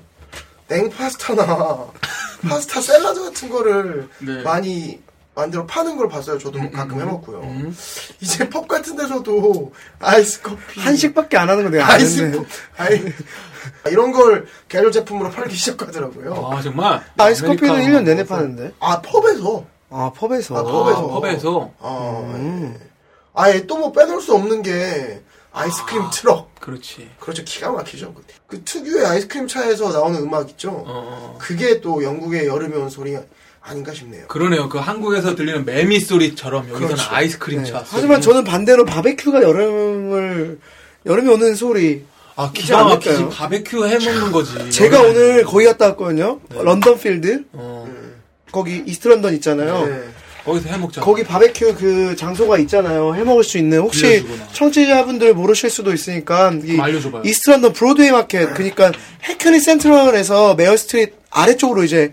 냉파스타나, 0.68 1.86
파스타 2.48 2.80
샐러드 2.80 3.22
같은 3.24 3.48
거를 3.48 4.08
네. 4.18 4.42
많이 4.42 5.00
만들어 5.34 5.64
파는 5.64 5.96
걸 5.96 6.08
봤어요. 6.08 6.38
저도 6.38 6.58
뭐 6.58 6.70
가끔 6.70 7.00
해먹고요. 7.00 7.40
음. 7.40 7.76
이제 8.20 8.48
펍 8.50 8.68
같은 8.68 8.96
데서도 8.96 9.72
아이스 9.98 10.42
커피. 10.42 10.78
한식밖에 10.80 11.38
안 11.38 11.48
하는 11.48 11.64
거 11.64 11.70
내가 11.70 11.90
아이스 11.90 12.42
아이, 12.76 13.02
이런 13.90 14.12
걸 14.12 14.46
계절 14.68 14.92
제품으로 14.92 15.30
팔기 15.30 15.56
시작하더라고요. 15.56 16.34
아, 16.52 16.60
정말? 16.60 17.02
아이스 17.16 17.44
커피는 17.46 17.70
아메리카노 17.76 17.98
1년 18.00 18.04
내내 18.04 18.22
먹어서. 18.24 18.34
파는데. 18.34 18.72
아, 18.80 19.00
펍에서. 19.00 19.64
아, 19.88 20.12
펍에서. 20.14 20.56
아, 20.58 20.64
펍에서. 20.64 21.16
아, 21.16 21.20
펍에서. 21.20 21.70
아, 21.80 22.22
음. 22.34 22.76
예. 22.78 22.88
아예 23.34 23.66
또 23.66 23.76
뭐 23.78 23.92
빼놓을 23.92 24.20
수 24.20 24.34
없는 24.34 24.62
게 24.62 25.22
아이스크림 25.52 26.02
트럭. 26.12 26.54
그렇지. 26.60 27.08
그렇죠. 27.20 27.44
기가 27.44 27.72
막히죠. 27.72 28.14
그 28.46 28.62
특유의 28.64 29.04
아이스크림 29.06 29.46
차에서 29.48 29.92
나오는 29.92 30.20
음악 30.20 30.48
있죠. 30.50 30.70
어, 30.70 30.84
어. 30.86 31.38
그게 31.40 31.80
또 31.80 32.02
영국의 32.02 32.46
여름에 32.46 32.76
온 32.76 32.88
소리 32.88 33.16
아닌가 33.60 33.92
싶네요. 33.92 34.26
그러네요. 34.28 34.68
그 34.68 34.78
한국에서 34.78 35.34
들리는 35.34 35.64
매미 35.64 36.00
소리처럼 36.00 36.64
여기서는 36.68 36.88
그렇죠. 36.88 37.10
아이스크림 37.10 37.62
네. 37.62 37.70
차. 37.70 37.84
하지만 37.86 38.20
소리. 38.22 38.32
저는 38.32 38.44
반대로 38.44 38.84
바베큐가 38.84 39.42
여름을 39.42 40.58
여름에 41.06 41.32
오는 41.32 41.54
소리. 41.54 42.04
아, 42.34 42.50
기가 42.52 42.84
막히지. 42.84 43.28
바베큐 43.28 43.86
해 43.86 43.98
먹는 43.98 44.32
거지. 44.32 44.70
제가 44.70 44.96
여름에. 44.98 45.10
오늘 45.10 45.44
거기 45.44 45.64
갔다 45.66 45.88
왔거든요. 45.88 46.40
런던 46.50 46.98
필드. 46.98 47.44
어, 47.52 47.86
거기 48.50 48.82
이스트 48.86 49.08
런던 49.08 49.34
있잖아요. 49.34 49.86
네. 49.86 50.02
거기서 50.44 50.68
해 50.70 50.76
먹자. 50.76 51.00
거기 51.00 51.22
바베큐 51.24 51.74
그 51.76 52.16
장소가 52.16 52.58
있잖아요. 52.58 53.14
해 53.14 53.22
먹을 53.22 53.44
수 53.44 53.58
있는 53.58 53.78
혹시 53.78 54.02
빌려주구나. 54.02 54.48
청취자분들 54.52 55.34
모르실 55.34 55.70
수도 55.70 55.92
있으니까 55.92 56.52
이좀 56.64 56.80
알려줘봐요. 56.80 57.22
이스트 57.24 57.50
런던 57.50 57.72
브로드웨이 57.72 58.10
마켓 58.10 58.52
그러니까 58.54 58.90
해크니 59.24 59.60
센트럴에서 59.60 60.54
메어 60.56 60.76
스트리트 60.76 61.12
아래쪽으로 61.30 61.84
이제 61.84 62.12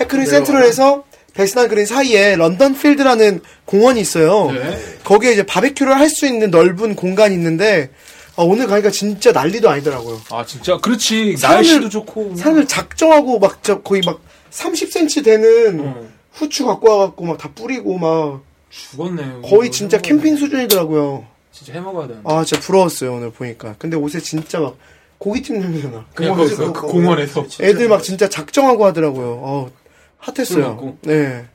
해크니? 0.00 0.26
센트럴에서 0.26 1.04
베스널 1.34 1.68
그린 1.68 1.86
사이에 1.86 2.34
런던 2.34 2.76
필드라는 2.76 3.40
공원이 3.64 4.00
있어요. 4.00 4.50
네. 4.50 4.76
거기에 5.04 5.32
이제 5.32 5.44
바베큐를 5.46 5.94
할 5.96 6.08
수 6.10 6.26
있는 6.26 6.50
넓은 6.50 6.96
공간이 6.96 7.34
있는데 7.34 7.90
어, 8.34 8.44
오늘 8.44 8.66
가니까 8.66 8.90
진짜 8.90 9.30
난리도 9.32 9.68
아니더라고요. 9.70 10.20
아, 10.30 10.44
진짜? 10.44 10.76
그렇지. 10.78 11.34
사람들- 11.36 11.40
날씨도 11.54 11.88
좋고. 11.90 12.34
사람들 12.36 12.66
작정하고 12.66 13.38
막 13.38 13.59
저 13.59 13.80
거의 13.82 14.02
막 14.04 14.20
30cm 14.50 15.24
되는 15.24 15.80
어, 15.80 16.08
후추 16.32 16.66
갖고 16.66 16.90
와갖고 16.90 17.24
막 17.24 17.38
다 17.38 17.50
뿌리고 17.54 17.98
막 17.98 18.42
죽었네. 18.70 19.40
거의 19.48 19.70
진짜 19.70 19.96
해 19.96 20.00
먹어야 20.00 20.08
캠핑 20.20 20.34
돼. 20.34 20.40
수준이더라고요. 20.40 21.26
진짜 21.52 21.72
해 21.72 21.80
먹어야 21.80 22.06
되는데. 22.08 22.30
아 22.32 22.44
진짜 22.44 22.62
부러웠어요 22.62 23.14
오늘 23.14 23.30
보니까. 23.30 23.74
근데 23.78 23.96
옷에 23.96 24.20
진짜 24.20 24.60
막 24.60 24.76
고깃집 25.18 25.56
냄새 25.58 25.88
나. 25.88 26.04
그냥 26.14 26.36
거기서 26.36 26.72
그그 26.72 26.86
공원에서. 26.86 27.44
애들 27.60 27.88
막 27.88 28.02
진짜 28.02 28.28
작정하고 28.28 28.84
하더라고요. 28.86 29.40
어, 29.42 29.70
술 29.70 30.62
핫했어요. 30.62 30.96
네. 31.02 31.46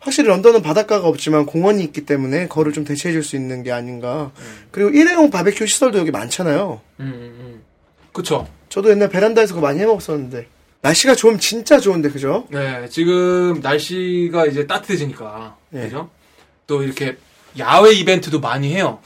확실히 0.00 0.28
런던은 0.28 0.62
바닷가가 0.62 1.06
없지만 1.08 1.46
공원이 1.46 1.82
있기 1.84 2.04
때문에 2.04 2.48
거를 2.48 2.72
좀 2.72 2.84
대체해줄 2.84 3.22
수 3.22 3.36
있는 3.36 3.62
게 3.62 3.72
아닌가. 3.72 4.32
그리고 4.70 4.90
일회용 4.90 5.30
바베큐 5.30 5.66
시설도 5.66 5.98
여기 5.98 6.10
많잖아요. 6.10 6.80
음, 7.00 7.04
음, 7.04 7.36
음. 7.40 7.62
그쵸. 8.12 8.46
저도 8.68 8.90
옛날 8.90 9.08
베란다에서 9.08 9.54
그거 9.54 9.66
많이 9.66 9.80
해 9.80 9.86
먹었었는데. 9.86 10.46
날씨가 10.84 11.14
좋으면 11.14 11.40
진짜 11.40 11.80
좋은데, 11.80 12.10
그죠? 12.10 12.46
네, 12.50 12.86
지금 12.90 13.60
날씨가 13.62 14.44
이제 14.46 14.66
따뜻해지니까. 14.66 15.56
네. 15.70 15.84
그죠? 15.84 16.10
또 16.66 16.82
이렇게 16.82 17.16
야외 17.58 17.92
이벤트도 17.92 18.38
많이 18.40 18.74
해요. 18.74 18.98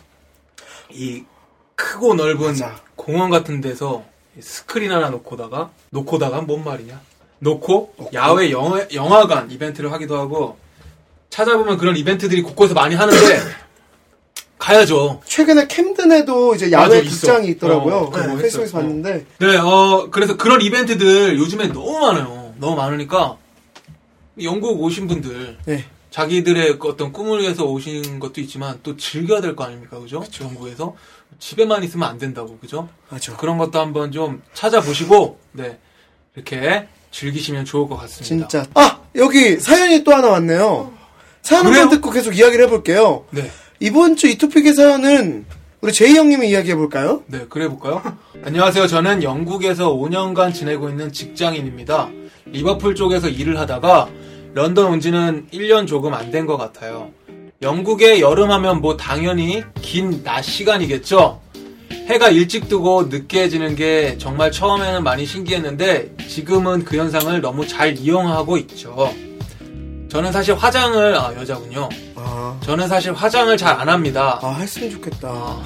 이 0.91 1.23
크고 1.77 2.15
넓은 2.15 2.49
맞아. 2.49 2.81
공원 2.97 3.31
같은 3.31 3.61
데서 3.61 4.05
스크린 4.41 4.91
하나 4.91 5.09
놓고다가, 5.11 5.71
놓고다가 5.91 6.41
뭔 6.41 6.65
말이냐? 6.65 7.01
놓고 7.39 7.95
야외 8.13 8.51
영화, 8.51 8.85
영화관 8.93 9.49
이벤트를 9.49 9.93
하기도 9.93 10.19
하고 10.19 10.59
찾아보면 11.31 11.79
그런 11.79 11.97
이벤트들이 11.97 12.43
곳곳에서 12.43 12.75
많이 12.75 12.97
하는데 12.97 13.39
가야죠. 14.73 15.23
최근에 15.25 15.67
캠든에도 15.67 16.55
이제 16.55 16.67
맞아, 16.69 16.85
야외 16.97 17.01
있어. 17.01 17.27
극장이 17.27 17.49
있더라고요. 17.49 17.95
어, 17.97 18.11
네, 18.11 18.27
페이스북에서 18.37 18.61
했어요. 18.61 18.73
봤는데. 18.83 19.25
네, 19.39 19.57
어, 19.57 20.09
그래서 20.11 20.37
그런 20.37 20.61
이벤트들 20.61 21.39
요즘에 21.39 21.69
너무 21.69 21.99
많아요. 22.01 22.53
너무 22.59 22.77
많으니까 22.77 23.39
영국 24.43 24.81
오신 24.83 25.07
분들 25.09 25.57
네. 25.65 25.85
자기들의 26.11 26.79
그 26.79 26.89
어떤 26.89 27.13
꿈을 27.13 27.41
위해서 27.41 27.65
오신 27.65 28.19
것도 28.21 28.41
있지만 28.43 28.79
또 28.83 28.97
즐겨야 28.97 29.41
될 29.41 29.57
거 29.57 29.65
아닙니까? 29.65 29.99
그죠? 29.99 30.23
영국에서 30.41 30.95
집에만 31.39 31.83
있으면 31.85 32.07
안 32.09 32.19
된다고. 32.19 32.59
그죠? 32.59 32.89
맞아. 33.09 33.37
그런 33.37 33.57
것도 33.57 33.79
한번 33.79 34.13
좀 34.13 34.43
찾아보시고 34.53 35.39
네. 35.53 35.79
이렇게 36.37 36.89
즐기시면 37.11 37.65
좋을 37.65 37.89
것 37.89 37.97
같습니다. 37.97 38.49
진짜. 38.49 38.67
아! 38.75 39.01
여기 39.17 39.59
사연이 39.59 40.05
또 40.05 40.13
하나 40.13 40.29
왔네요. 40.29 40.93
사연 41.43 41.65
그래요? 41.65 41.81
한번 41.83 41.97
듣고 41.97 42.11
계속 42.11 42.37
이야기를 42.37 42.67
해볼게요. 42.67 43.25
네. 43.31 43.51
이번 43.81 44.17
주 44.17 44.27
이토픽의 44.29 44.75
사연은 44.75 45.45
우리 45.81 45.93
제이 45.93 46.15
형님이 46.17 46.51
이야기해 46.51 46.75
볼까요? 46.75 47.23
네, 47.27 47.47
그래 47.49 47.69
볼까요? 47.69 48.03
안녕하세요. 48.45 48.87
저는 48.89 49.23
영국에서 49.23 49.93
5년간 49.95 50.53
지내고 50.53 50.89
있는 50.89 51.13
직장인입니다. 51.13 52.09
리버풀 52.47 52.95
쪽에서 52.97 53.29
일을 53.29 53.59
하다가 53.59 54.09
런던 54.55 54.87
온 54.87 55.01
지는 55.01 55.47
1년 55.53 55.87
조금 55.87 56.15
안 56.15 56.31
된 56.33 56.47
것 56.47 56.57
같아요. 56.57 57.11
영국의 57.63 58.21
여름 58.21 58.51
하면 58.51 58.81
뭐 58.81 58.97
당연히 58.97 59.63
긴 59.81 60.23
낮 60.25 60.43
시간이겠죠? 60.43 61.41
해가 62.07 62.31
일찍 62.31 62.69
뜨고 62.69 63.05
늦게 63.05 63.49
지는 63.49 63.77
게 63.77 64.17
정말 64.19 64.51
처음에는 64.51 65.05
많이 65.05 65.27
신기했는데 65.27 66.17
지금은 66.27 66.85
그 66.85 66.97
현상을 66.97 67.41
너무 67.41 67.67
잘 67.67 67.97
이용하고 67.99 68.57
있죠. 68.59 69.13
저는 70.09 70.33
사실 70.33 70.55
화장을, 70.55 71.15
아, 71.17 71.35
여자군요. 71.35 71.89
아, 72.17 72.59
저는 72.63 72.89
사실 72.89 73.13
화장을 73.13 73.55
잘 73.57 73.79
안 73.79 73.89
합니다. 73.89 74.39
아, 74.43 74.55
했으면 74.55 74.91
좋겠다. 74.91 75.57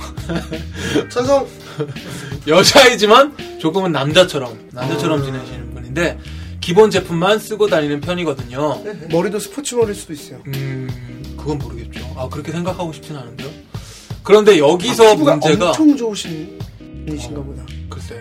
찬성. 1.08 1.46
여자이지만 2.46 3.58
조금은 3.58 3.92
남자처럼 3.92 4.68
남자처럼 4.72 5.24
지내시는 5.24 5.74
분인데 5.74 6.18
기본 6.60 6.90
제품만 6.90 7.38
쓰고 7.38 7.68
다니는 7.68 8.00
편이거든요. 8.00 8.82
머리도 9.10 9.38
스포츠 9.38 9.74
머리일 9.76 9.94
수도 9.94 10.12
있어요. 10.12 10.38
음 10.48 11.34
그건 11.38 11.58
모르겠죠. 11.58 12.00
아 12.16 12.28
그렇게 12.28 12.52
생각하고 12.52 12.92
싶진 12.92 13.16
않은데요. 13.16 13.48
그런데 14.22 14.58
여기서 14.58 15.12
아, 15.12 15.14
문제가 15.14 15.68
엄청 15.68 15.96
좋으신 15.96 16.58
분이신가 17.06 17.40
보다. 17.42 17.62
글쎄. 17.88 18.20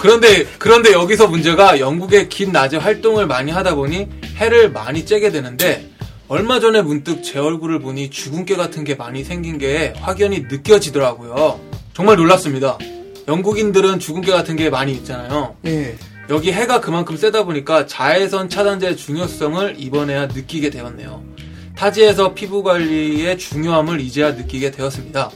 그런데 0.00 0.46
그런데 0.58 0.92
여기서 0.92 1.28
문제가 1.28 1.80
영국의 1.80 2.28
긴 2.28 2.52
낮에 2.52 2.76
활동을 2.76 3.26
많이 3.26 3.50
하다 3.50 3.74
보니 3.74 4.08
해를 4.36 4.70
많이 4.70 5.04
쬐게 5.04 5.32
되는데 5.32 5.90
얼마 6.28 6.58
전에 6.58 6.82
문득 6.82 7.22
제 7.22 7.38
얼굴을 7.38 7.78
보니 7.78 8.10
주근깨 8.10 8.56
같은 8.56 8.84
게 8.84 8.94
많이 8.94 9.22
생긴 9.22 9.58
게 9.58 9.92
확연히 9.96 10.40
느껴지더라고요. 10.40 11.60
정말 11.94 12.16
놀랐습니다. 12.16 12.78
영국인들은 13.28 14.00
주근깨 14.00 14.32
같은 14.32 14.56
게 14.56 14.70
많이 14.70 14.92
있잖아요. 14.92 15.56
예. 15.66 15.96
여기 16.28 16.52
해가 16.52 16.80
그만큼 16.80 17.16
세다 17.16 17.44
보니까 17.44 17.86
자외선 17.86 18.48
차단제의 18.48 18.96
중요성을 18.96 19.76
이번에야 19.78 20.26
느끼게 20.26 20.70
되었네요. 20.70 21.22
타지에서 21.76 22.34
피부 22.34 22.62
관리의 22.62 23.38
중요함을 23.38 24.00
이제야 24.00 24.32
느끼게 24.32 24.72
되었습니다. 24.72 25.30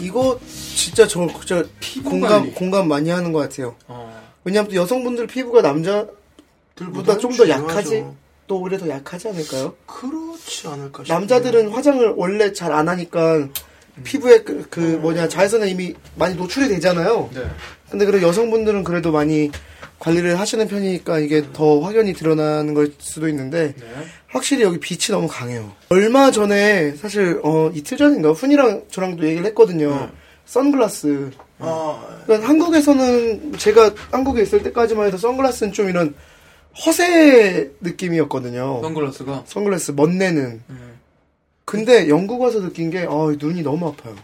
이거 0.00 0.38
진짜 0.76 1.06
저, 1.06 1.26
저 1.46 1.64
피부 1.80 2.10
공감, 2.10 2.30
관리. 2.42 2.52
공감 2.52 2.88
많이 2.88 3.10
하는 3.10 3.32
것 3.32 3.38
같아요. 3.40 3.74
어, 3.88 4.22
왜냐하면 4.44 4.70
또 4.70 4.76
여성분들 4.76 5.26
피부가 5.26 5.62
남자보다 5.62 7.18
좀 7.18 7.32
더 7.36 7.48
약하지? 7.48 8.04
또 8.46 8.60
오히려 8.60 8.78
더 8.78 8.88
약하지 8.88 9.28
않을까요? 9.28 9.74
그렇지 9.86 10.68
않을까 10.68 11.02
싶네요. 11.04 11.18
남자들은 11.18 11.68
화장을 11.70 12.14
원래 12.16 12.52
잘 12.52 12.72
안 12.72 12.88
하니까 12.88 13.48
피부에 14.04 14.42
그, 14.42 14.66
그 14.70 14.78
뭐냐 14.80 15.26
자외선에 15.28 15.68
이미 15.70 15.94
많이 16.14 16.34
노출이 16.36 16.68
되잖아요. 16.68 17.30
네. 17.34 17.42
근데 17.90 18.04
그래 18.04 18.22
여성분들은 18.22 18.84
그래도 18.84 19.10
많이 19.10 19.50
관리를 19.98 20.38
하시는 20.38 20.68
편이니까 20.68 21.18
이게 21.20 21.42
더 21.54 21.80
확연히 21.80 22.12
드러나는 22.12 22.74
걸 22.74 22.92
수도 22.98 23.26
있는데 23.28 23.74
네. 23.76 23.86
확실히 24.28 24.62
여기 24.62 24.78
빛이 24.78 25.08
너무 25.10 25.26
강해요. 25.26 25.72
얼마 25.88 26.30
전에 26.30 26.94
사실 26.96 27.40
어 27.42 27.70
이틀 27.74 27.96
전인가 27.96 28.32
훈이랑 28.32 28.84
저랑도 28.90 29.24
얘기를 29.26 29.44
했거든요. 29.46 30.10
선글라스. 30.46 31.30
아, 31.58 32.22
그러니까 32.24 32.48
한국에서는 32.48 33.52
제가 33.58 33.92
한국에 34.10 34.42
있을 34.42 34.62
때까지만 34.62 35.06
해도 35.06 35.18
선글라스는 35.18 35.72
좀 35.72 35.88
이런 35.88 36.14
허세 36.84 37.72
느낌이었거든요. 37.80 38.80
선글라스가 38.82 39.44
선글라스 39.46 39.92
멋내는. 39.92 40.62
음. 40.68 41.00
근데 41.64 42.08
영국 42.08 42.40
와서 42.40 42.60
느낀 42.60 42.90
게 42.90 43.04
어, 43.08 43.34
눈이 43.36 43.62
너무 43.62 43.88
아파요. 43.88 44.14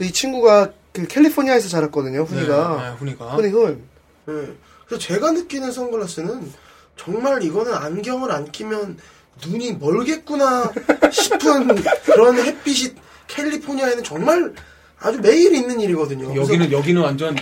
이 0.00 0.10
친구가 0.10 0.72
그 0.92 1.06
캘리포니아에서 1.06 1.68
자랐거든요. 1.68 2.22
훈이가. 2.22 2.76
네, 2.76 2.88
네, 2.90 2.96
훈이가 2.96 3.36
훈이 3.36 3.48
훈. 3.48 3.82
네. 4.26 4.34
그래서 4.86 4.98
제가 4.98 5.32
느끼는 5.32 5.72
선글라스는 5.72 6.52
정말 6.96 7.42
이거는 7.42 7.74
안경을 7.74 8.32
안 8.32 8.50
끼면 8.50 8.98
눈이 9.46 9.74
멀겠구나 9.74 10.72
싶은 11.12 11.74
그런 12.04 12.38
햇빛이 12.38 12.94
캘리포니아에는 13.28 14.02
정말 14.02 14.52
아주 15.00 15.18
매일 15.20 15.54
있는 15.54 15.80
일이거든요. 15.80 16.34
여기는 16.36 16.70
여기는 16.72 17.00
완전 17.02 17.36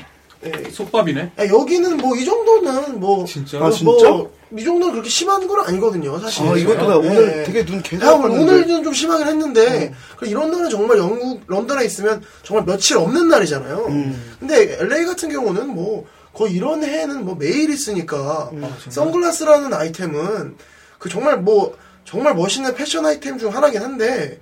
예, 0.44 0.70
솥밥이네. 0.70 1.20
야, 1.38 1.48
여기는 1.48 1.96
뭐 1.96 2.16
이 2.16 2.24
정도는 2.24 3.00
뭐 3.00 3.24
진짜? 3.24 3.58
뭐, 3.58 3.66
아, 3.66 3.70
진짜? 3.72 4.08
뭐, 4.08 4.32
이 4.56 4.64
정도는 4.64 4.92
그렇게 4.92 5.10
심한 5.10 5.46
건 5.48 5.66
아니거든요, 5.66 6.16
사실. 6.20 6.46
아, 6.46 6.56
이것도 6.56 6.86
나 6.88 6.94
예, 6.94 7.08
오늘 7.08 7.38
예. 7.38 7.42
되게 7.42 7.64
눈 7.64 7.82
계속 7.82 8.04
야, 8.06 8.12
아팠는데. 8.12 8.40
오늘은 8.40 8.84
좀 8.84 8.92
심하긴 8.92 9.26
했는데 9.26 9.92
그 10.16 10.26
이런 10.26 10.50
날은 10.52 10.70
정말 10.70 10.98
영국 10.98 11.42
런던에 11.48 11.84
있으면 11.84 12.22
정말 12.44 12.64
며칠 12.64 12.96
없는 12.98 13.28
날이잖아요. 13.28 13.86
음. 13.88 14.36
근데 14.38 14.78
LA 14.80 15.04
같은 15.06 15.28
경우는 15.28 15.68
뭐 15.74 16.06
거의 16.32 16.52
이런 16.54 16.84
해는 16.84 17.24
뭐 17.24 17.34
매일 17.34 17.70
있으니까 17.70 18.50
음. 18.52 18.62
아, 18.64 18.68
진짜? 18.80 18.90
선글라스라는 19.02 19.74
아이템은 19.74 20.54
그 20.98 21.08
정말 21.08 21.38
뭐 21.38 21.76
정말 22.04 22.34
멋있는 22.34 22.74
패션 22.76 23.04
아이템 23.06 23.38
중 23.38 23.52
하나긴 23.54 23.82
한데 23.82 24.38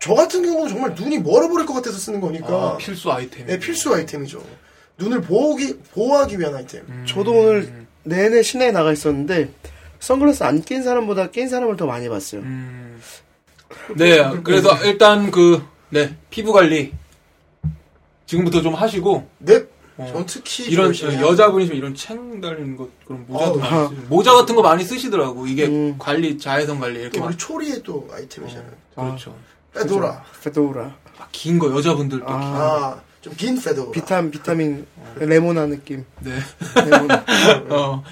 저 0.00 0.14
같은 0.14 0.42
경우는 0.42 0.68
정말 0.68 0.94
눈이 0.94 1.18
멀어버릴 1.20 1.66
것 1.66 1.74
같아서 1.74 1.96
쓰는 1.98 2.20
거니까 2.20 2.46
아, 2.48 2.76
필수 2.76 3.10
아이템. 3.12 3.46
네, 3.46 3.58
필수 3.58 3.94
아이템이죠. 3.94 4.42
눈을 4.98 5.22
보호기, 5.22 5.78
보호하기 5.92 6.38
위한 6.38 6.54
아이템. 6.54 6.82
저도 7.06 7.32
오늘 7.32 7.86
내내 8.04 8.42
시내에 8.42 8.70
나가 8.70 8.92
있었는데 8.92 9.50
선글라스 10.00 10.44
안 10.44 10.62
낀 10.62 10.82
사람보다 10.82 11.30
낀 11.30 11.48
사람을 11.48 11.76
더 11.76 11.86
많이 11.86 12.08
봤어요. 12.08 12.42
음. 12.42 13.00
네, 13.96 14.22
그래서 14.44 14.68
일단 14.84 15.30
그, 15.30 15.62
네, 15.90 16.14
피부 16.30 16.52
관리. 16.52 16.92
지금부터 18.26 18.62
좀 18.62 18.74
하시고, 18.74 19.26
네. 19.38 19.64
어. 19.96 20.08
전 20.12 20.26
특히 20.26 20.64
이런, 20.64 20.86
열심히 20.86 21.16
여자분이시면 21.16 21.78
이런 21.78 21.94
챙 21.94 22.40
달리는 22.40 22.76
것, 22.76 22.88
그런 23.06 23.24
모자도 23.26 23.50
어우, 23.52 23.58
많이 23.58 23.74
아. 23.74 23.88
쓰 23.88 23.94
모자 24.08 24.32
같은 24.32 24.54
거 24.56 24.62
많이 24.62 24.82
쓰시더라고. 24.84 25.46
이게 25.46 25.66
음. 25.66 25.96
관리, 25.98 26.36
자외선 26.38 26.80
관리, 26.80 27.00
이렇게. 27.00 27.20
우리 27.20 27.36
초리의 27.36 27.82
또 27.82 28.08
아이템이잖아요. 28.12 28.70
그렇죠. 28.94 29.34
페도라. 29.74 30.24
페도라. 30.42 30.96
막긴 31.18 31.58
거, 31.58 31.74
여자분들도. 31.74 32.24
아, 32.28 32.32
아, 32.34 33.00
좀 33.20 33.34
긴 33.36 33.60
페도라. 33.60 33.90
비타민 33.92 34.30
비타민 34.30 34.86
레모나 35.16 35.66
느낌. 35.66 36.04
네. 36.20 36.32
레모나. 36.76 37.24
어. 37.70 38.04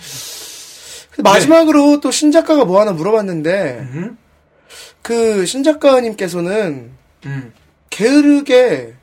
근데 1.11 1.29
마지막으로 1.29 2.01
또 2.01 2.11
신작가가 2.11 2.65
뭐 2.65 2.81
하나 2.81 2.93
물어봤는데 2.93 3.79
음. 3.93 4.19
그 5.03 5.45
신작가님께서는 5.47 6.91
음. 7.27 7.53
게으르게 7.91 8.95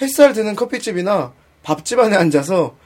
햇살 0.00 0.32
드는 0.32 0.54
커피집이나 0.54 1.32
밥집 1.64 1.98
안에 1.98 2.16
앉아서 2.16 2.76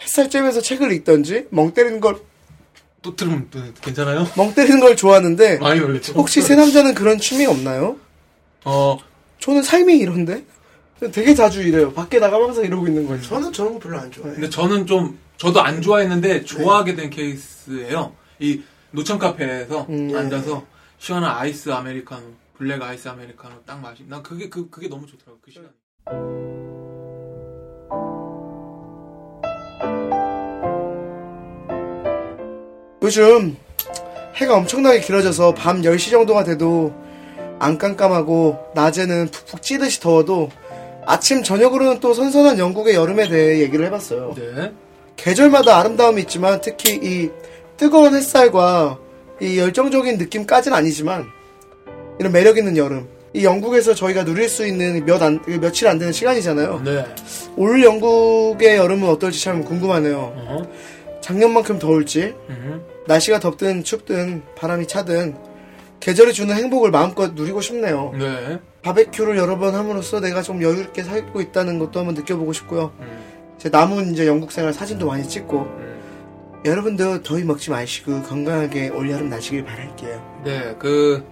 햇살 0.00 0.28
쬐면서 0.28 0.62
책을 0.62 0.92
읽던지 0.92 1.46
멍 1.50 1.72
때리는 1.74 2.00
걸 2.00 2.30
또 3.02 3.16
들으면 3.16 3.48
또 3.50 3.60
괜찮아요? 3.80 4.26
멍 4.36 4.52
때리는 4.54 4.78
걸 4.78 4.94
좋아하는데 4.94 5.56
많이 5.56 5.80
놀랬죠. 5.80 6.12
혹시 6.12 6.42
새 6.42 6.54
남자는 6.54 6.94
그런 6.94 7.18
취미 7.18 7.46
없나요? 7.46 7.96
어, 8.64 8.98
저는 9.38 9.62
삶이 9.62 9.96
이런데 9.98 10.44
되게 11.12 11.34
자주 11.34 11.62
이래요. 11.62 11.92
밖에 11.92 12.18
나가면 12.18 12.48
항상 12.48 12.64
이러고 12.64 12.86
있는 12.86 13.06
거예요. 13.06 13.22
저는 13.22 13.52
저런 13.52 13.74
거 13.74 13.78
별로 13.78 13.98
안 13.98 14.10
좋아해요. 14.10 14.34
근데 14.34 14.50
저는 14.50 14.86
좀 14.86 15.18
저도 15.38 15.60
안 15.62 15.80
좋아했는데 15.80 16.44
좋아하게 16.44 16.94
된 16.94 17.10
케이스예요. 17.10 18.12
이 18.38 18.62
노천 18.90 19.18
카페에서 19.18 19.86
음, 19.88 20.10
예. 20.10 20.16
앉아서 20.16 20.64
시원한 20.98 21.34
아이스 21.34 21.70
아메리카노, 21.70 22.22
블랙 22.58 22.82
아이스 22.82 23.08
아메리카노 23.08 23.62
딱 23.64 23.80
마시. 23.80 24.04
난 24.06 24.22
그게 24.22 24.50
그 24.50 24.68
그게 24.68 24.88
너무 24.88 25.06
좋더라고 25.06 25.38
그 25.40 25.50
시간. 25.50 25.70
요즘 33.02 33.56
해가 34.36 34.56
엄청나게 34.56 35.00
길어져서 35.00 35.54
밤 35.54 35.80
10시 35.82 36.10
정도가 36.10 36.44
돼도 36.44 36.94
안 37.60 37.78
깜깜하고 37.78 38.58
낮에는 38.74 39.28
푹푹 39.28 39.62
찌듯이 39.62 40.00
더워도 40.00 40.50
아침 41.06 41.42
저녁으로는 41.42 42.00
또 42.00 42.14
선선한 42.14 42.58
영국의 42.58 42.94
여름에 42.94 43.28
대해 43.28 43.60
얘기를 43.60 43.86
해봤어요. 43.86 44.34
네. 44.36 44.72
계절마다 45.16 45.78
아름다움이 45.78 46.22
있지만 46.22 46.60
특히 46.60 46.98
이 47.02 47.30
뜨거운 47.76 48.14
햇살과 48.14 48.98
이 49.40 49.58
열정적인 49.58 50.18
느낌까지는 50.18 50.76
아니지만 50.76 51.26
이런 52.18 52.32
매력 52.32 52.58
있는 52.58 52.76
여름 52.76 53.08
이 53.32 53.44
영국에서 53.44 53.94
저희가 53.94 54.24
누릴 54.24 54.48
수 54.48 54.66
있는 54.66 55.04
몇 55.04 55.22
안, 55.22 55.40
며칠 55.60 55.86
안 55.86 55.98
되는 55.98 56.12
시간이잖아요. 56.12 56.82
네. 56.84 57.04
올 57.56 57.82
영국의 57.82 58.76
여름은 58.76 59.08
어떨지 59.08 59.42
참 59.42 59.62
궁금하네요. 59.62 60.16
어. 60.18 60.62
작년만큼 61.20 61.78
더울지 61.78 62.34
음. 62.48 62.82
날씨가 63.06 63.38
덥든 63.38 63.84
춥든 63.84 64.42
바람이 64.56 64.88
차든 64.88 65.49
계절이 66.00 66.32
주는 66.32 66.54
행복을 66.54 66.90
마음껏 66.90 67.32
누리고 67.34 67.60
싶네요. 67.60 68.12
네. 68.18 68.58
바베큐를 68.82 69.36
여러 69.36 69.58
번 69.58 69.74
함으로써 69.74 70.20
내가 70.20 70.42
좀 70.42 70.62
여유롭게 70.62 71.02
살고 71.02 71.40
있다는 71.40 71.78
것도 71.78 72.00
한번 72.00 72.14
느껴보고 72.14 72.52
싶고요. 72.54 72.92
음. 73.00 73.20
제 73.58 73.68
남은 73.68 74.12
이제 74.12 74.26
영국 74.26 74.50
생활 74.50 74.72
사진도 74.72 75.06
많이 75.06 75.28
찍고 75.28 75.58
음. 75.60 76.00
여러분도 76.64 77.22
더위 77.22 77.44
먹지 77.44 77.70
마시고 77.70 78.22
건강하게 78.22 78.88
올여름 78.88 79.28
나시길 79.28 79.64
바랄게요. 79.64 80.42
네. 80.44 80.74
그 80.78 81.24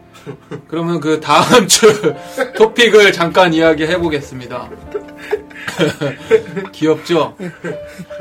그러면 0.69 1.01
그 1.01 1.21
다음 1.21 1.67
주 1.67 2.15
토픽을 2.57 3.13
잠깐 3.13 3.53
이야기해 3.53 3.99
보겠습니다. 3.99 4.71
귀엽죠? 6.73 7.37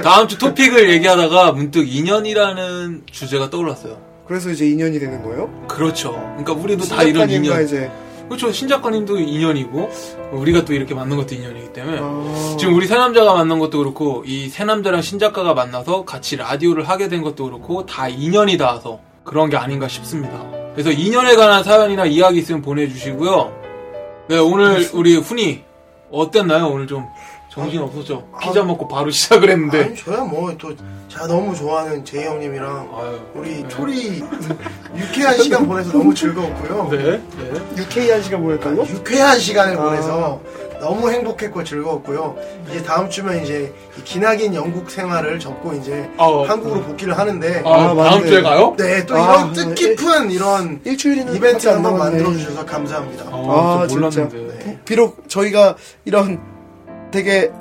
다음 0.04 0.28
주 0.28 0.38
토픽을 0.38 0.90
얘기하다가 0.94 1.54
문득 1.54 1.84
인연이라는 1.88 3.04
주제가 3.12 3.50
떠올랐어요. 3.50 4.07
그래서 4.28 4.50
이제 4.50 4.68
인연이 4.68 5.00
되는 5.00 5.24
거예요? 5.24 5.50
그렇죠. 5.68 6.12
그러니까 6.38 6.54
우리도 6.54 6.86
다 6.86 7.04
이런 7.04 7.30
인연. 7.30 7.64
이제 7.64 7.90
그렇죠. 8.28 8.52
신 8.52 8.68
작가님도 8.68 9.20
인연이고 9.20 9.90
우리가 10.34 10.66
또 10.66 10.74
이렇게 10.74 10.94
만난 10.94 11.18
것도 11.18 11.34
인연이기 11.36 11.72
때문에 11.72 11.98
아, 12.02 12.58
지금 12.60 12.74
우리 12.76 12.86
새 12.86 12.96
남자가 12.96 13.34
만난 13.34 13.58
것도 13.60 13.78
그렇고 13.78 14.24
이 14.26 14.50
새 14.50 14.66
남자랑 14.66 15.02
신 15.02 15.18
작가가 15.18 15.54
만나서 15.54 16.04
같이 16.04 16.36
라디오를 16.36 16.90
하게 16.90 17.08
된 17.08 17.22
것도 17.22 17.46
그렇고 17.46 17.86
다 17.86 18.10
인연이 18.10 18.58
닿아서 18.58 19.00
그런 19.24 19.50
게 19.50 19.56
아닌가 19.56 19.88
싶습니다. 19.88 20.44
그래서 20.74 20.92
인연에 20.92 21.36
관한 21.36 21.64
사연이나 21.64 22.06
이야기 22.06 22.40
있으면 22.40 22.62
보내주시고요. 22.62 23.54
네 24.30 24.38
오늘 24.40 24.90
우리 24.94 25.16
훈이 25.16 25.62
어땠나요? 26.12 26.68
오늘 26.68 26.86
좀 26.88 27.06
정신 27.58 27.82
없었죠. 27.82 28.24
피자 28.40 28.64
먹고 28.64 28.88
바로 28.88 29.10
시작을 29.12 29.50
했는데. 29.50 29.84
아니, 29.86 29.96
저야 29.96 30.20
뭐, 30.22 30.56
또, 30.58 30.74
제가 31.10 31.26
너무 31.28 31.56
좋아하는 31.56 32.06
제이 32.06 32.24
형님이랑 32.26 32.90
아유. 32.96 33.20
우리 33.34 33.64
네. 33.64 33.68
초리 33.68 34.22
유쾌한 34.96 35.38
시간 35.42 35.68
보내서 35.68 35.92
너무 35.92 36.14
즐거웠고요. 36.14 36.90
네. 36.92 36.98
네. 37.38 37.54
유쾌한 37.78 38.22
시간 38.22 38.44
보냈다고? 38.44 38.88
유쾌한 38.88 39.40
시간을 39.40 39.78
아. 39.78 39.84
보내서 39.84 40.42
너무 40.80 41.10
행복했고 41.10 41.64
즐거웠고요. 41.64 42.36
이제 42.70 42.84
다음 42.84 43.10
주면 43.10 43.42
이제 43.44 43.74
이 43.98 44.04
기나긴 44.04 44.54
영국 44.54 44.92
생활을 44.92 45.40
접고 45.40 45.74
이제 45.74 46.08
어, 46.18 46.44
한국으로 46.44 46.84
복귀를 46.84 47.18
하는데 47.18 47.64
아, 47.66 47.70
아, 47.90 47.96
다음. 47.96 48.28
주에 48.28 48.42
가요? 48.44 48.76
네, 48.78 49.04
또 49.08 49.16
아, 49.16 49.38
이런 49.40 49.54
뜻깊은 49.54 50.30
이런 50.30 50.80
일주일이나 50.84 51.32
이벤트 51.32 51.68
한번. 51.68 51.98
만들어 51.98 52.32
주셔서 52.32 52.64
감사합니다. 52.64 53.26
아, 53.32 53.32
아. 53.32 53.88
몰랐는데. 53.90 54.38
네. 54.66 54.80
비록 54.86 55.28
저희가 55.28 55.76
이런 56.06 56.40
되게 57.12 57.52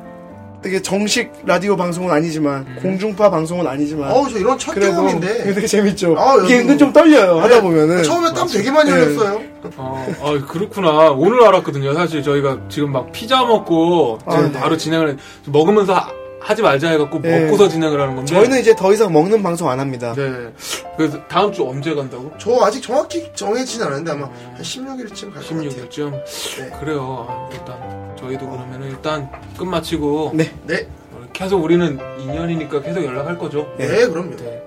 되게 0.63 0.83
정식 0.83 1.31
라디오 1.45 1.77
방송은 1.77 2.11
아니지만 2.13 2.63
음. 2.67 2.79
공중파 2.83 3.31
방송은 3.31 3.67
아니지만 3.69 4.11
어우, 4.11 4.29
저 4.31 4.39
이런 4.39 4.59
첫 4.59 4.75
경험인데. 4.75 5.45
되게 5.55 5.65
재밌죠. 5.69 6.17
아, 6.19 6.35
이게 6.45 6.55
은근 6.57 6.67
뭐- 6.69 6.77
좀 6.79 6.93
떨려요. 6.93 7.37
하다 7.41 7.49
네. 7.57 7.61
보면은 7.63 8.03
처음에 8.03 8.33
땀 8.33 8.49
되게 8.49 8.71
많이 8.73 8.91
네. 8.91 8.97
흘렸어요. 8.99 9.41
아, 9.77 10.07
아, 10.23 10.45
그렇구나. 10.49 11.11
오늘 11.13 11.45
알았거든요. 11.47 11.95
사실 11.95 12.23
저희가 12.23 12.59
지금 12.69 12.91
막 12.91 13.13
피자 13.13 13.45
먹고 13.45 14.19
아, 14.27 14.37
지금 14.37 14.53
네. 14.53 14.59
바로 14.59 14.77
진행을 14.77 15.11
해- 15.11 15.17
먹으면서 15.47 15.95
하, 15.95 16.09
하지 16.41 16.63
말자 16.63 16.91
해갖고 16.91 17.21
네. 17.21 17.45
먹고서 17.45 17.69
진행을 17.69 18.01
하는 18.01 18.17
건데. 18.17 18.35
저희는 18.35 18.59
이제 18.59 18.75
더 18.75 18.93
이상 18.93 19.13
먹는 19.13 19.43
방송 19.45 19.69
안 19.69 19.79
합니다. 19.79 20.15
네. 20.17 20.53
그래서 20.97 21.19
다음 21.29 21.53
주 21.53 21.65
언제 21.69 21.95
간다고? 21.95 22.33
저 22.39 22.59
아직 22.65 22.83
정확히 22.83 23.31
정해지진 23.35 23.83
않았는데 23.83 24.11
아마 24.11 24.25
한 24.25 24.63
16일쯤 24.63 25.33
갈 25.33 25.43
것 25.43 25.49
같아요. 25.49 25.61
16일쯤. 25.71 26.11
네. 26.11 26.71
그래요. 26.81 27.27
아, 27.29 27.49
일단 27.53 28.06
저희도 28.17 28.49
그러면은 28.49 28.91
일단 28.91 29.31
끝마치고 29.59 30.33
네. 30.35 30.53
네, 30.65 30.89
계속 31.33 31.63
우리는 31.63 31.99
인연이니까 32.19 32.81
계속 32.83 33.05
연락할 33.05 33.39
거죠. 33.39 33.73
네, 33.79 34.07
그럼요. 34.09 34.37
네. 34.37 34.63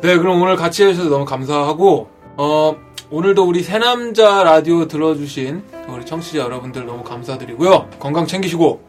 네, 0.00 0.16
그럼 0.16 0.40
오늘 0.40 0.56
같이 0.56 0.84
해주셔서 0.84 1.08
너무 1.10 1.24
감사하고, 1.24 2.08
어, 2.36 2.76
오늘도 3.10 3.44
우리 3.44 3.62
새남자 3.62 4.44
라디오 4.44 4.86
들어주신 4.86 5.62
우리 5.88 6.06
청취자 6.06 6.38
여러분들 6.38 6.86
너무 6.86 7.02
감사드리고요. 7.02 7.90
건강 7.98 8.26
챙기시고, 8.26 8.80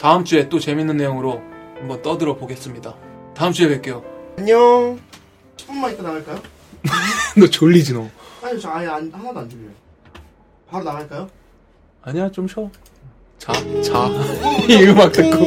다음 0.00 0.24
주에 0.24 0.48
또 0.48 0.58
재밌는 0.58 0.96
내용으로 0.96 1.40
한번 1.78 2.02
떠들어 2.02 2.36
보겠습니다. 2.36 2.94
다음 3.34 3.52
주에 3.52 3.68
뵐게요. 3.80 4.02
안녕. 4.38 4.98
10분만 5.56 5.92
있다 5.92 6.02
나갈까요? 6.02 6.40
너 7.38 7.46
졸리지, 7.46 7.94
너? 7.94 8.08
아니 8.42 8.60
저 8.60 8.70
아예 8.70 8.86
안, 8.88 9.10
하나도 9.12 9.40
안 9.40 9.48
들려요. 9.48 9.70
바로 10.68 10.84
나갈까요? 10.84 11.28
아니야, 12.02 12.30
좀 12.30 12.46
쉬어. 12.48 12.70
자, 13.38 13.52
자. 13.82 14.10
이 14.68 14.84
음악 14.86 15.12
듣고. 15.12 15.44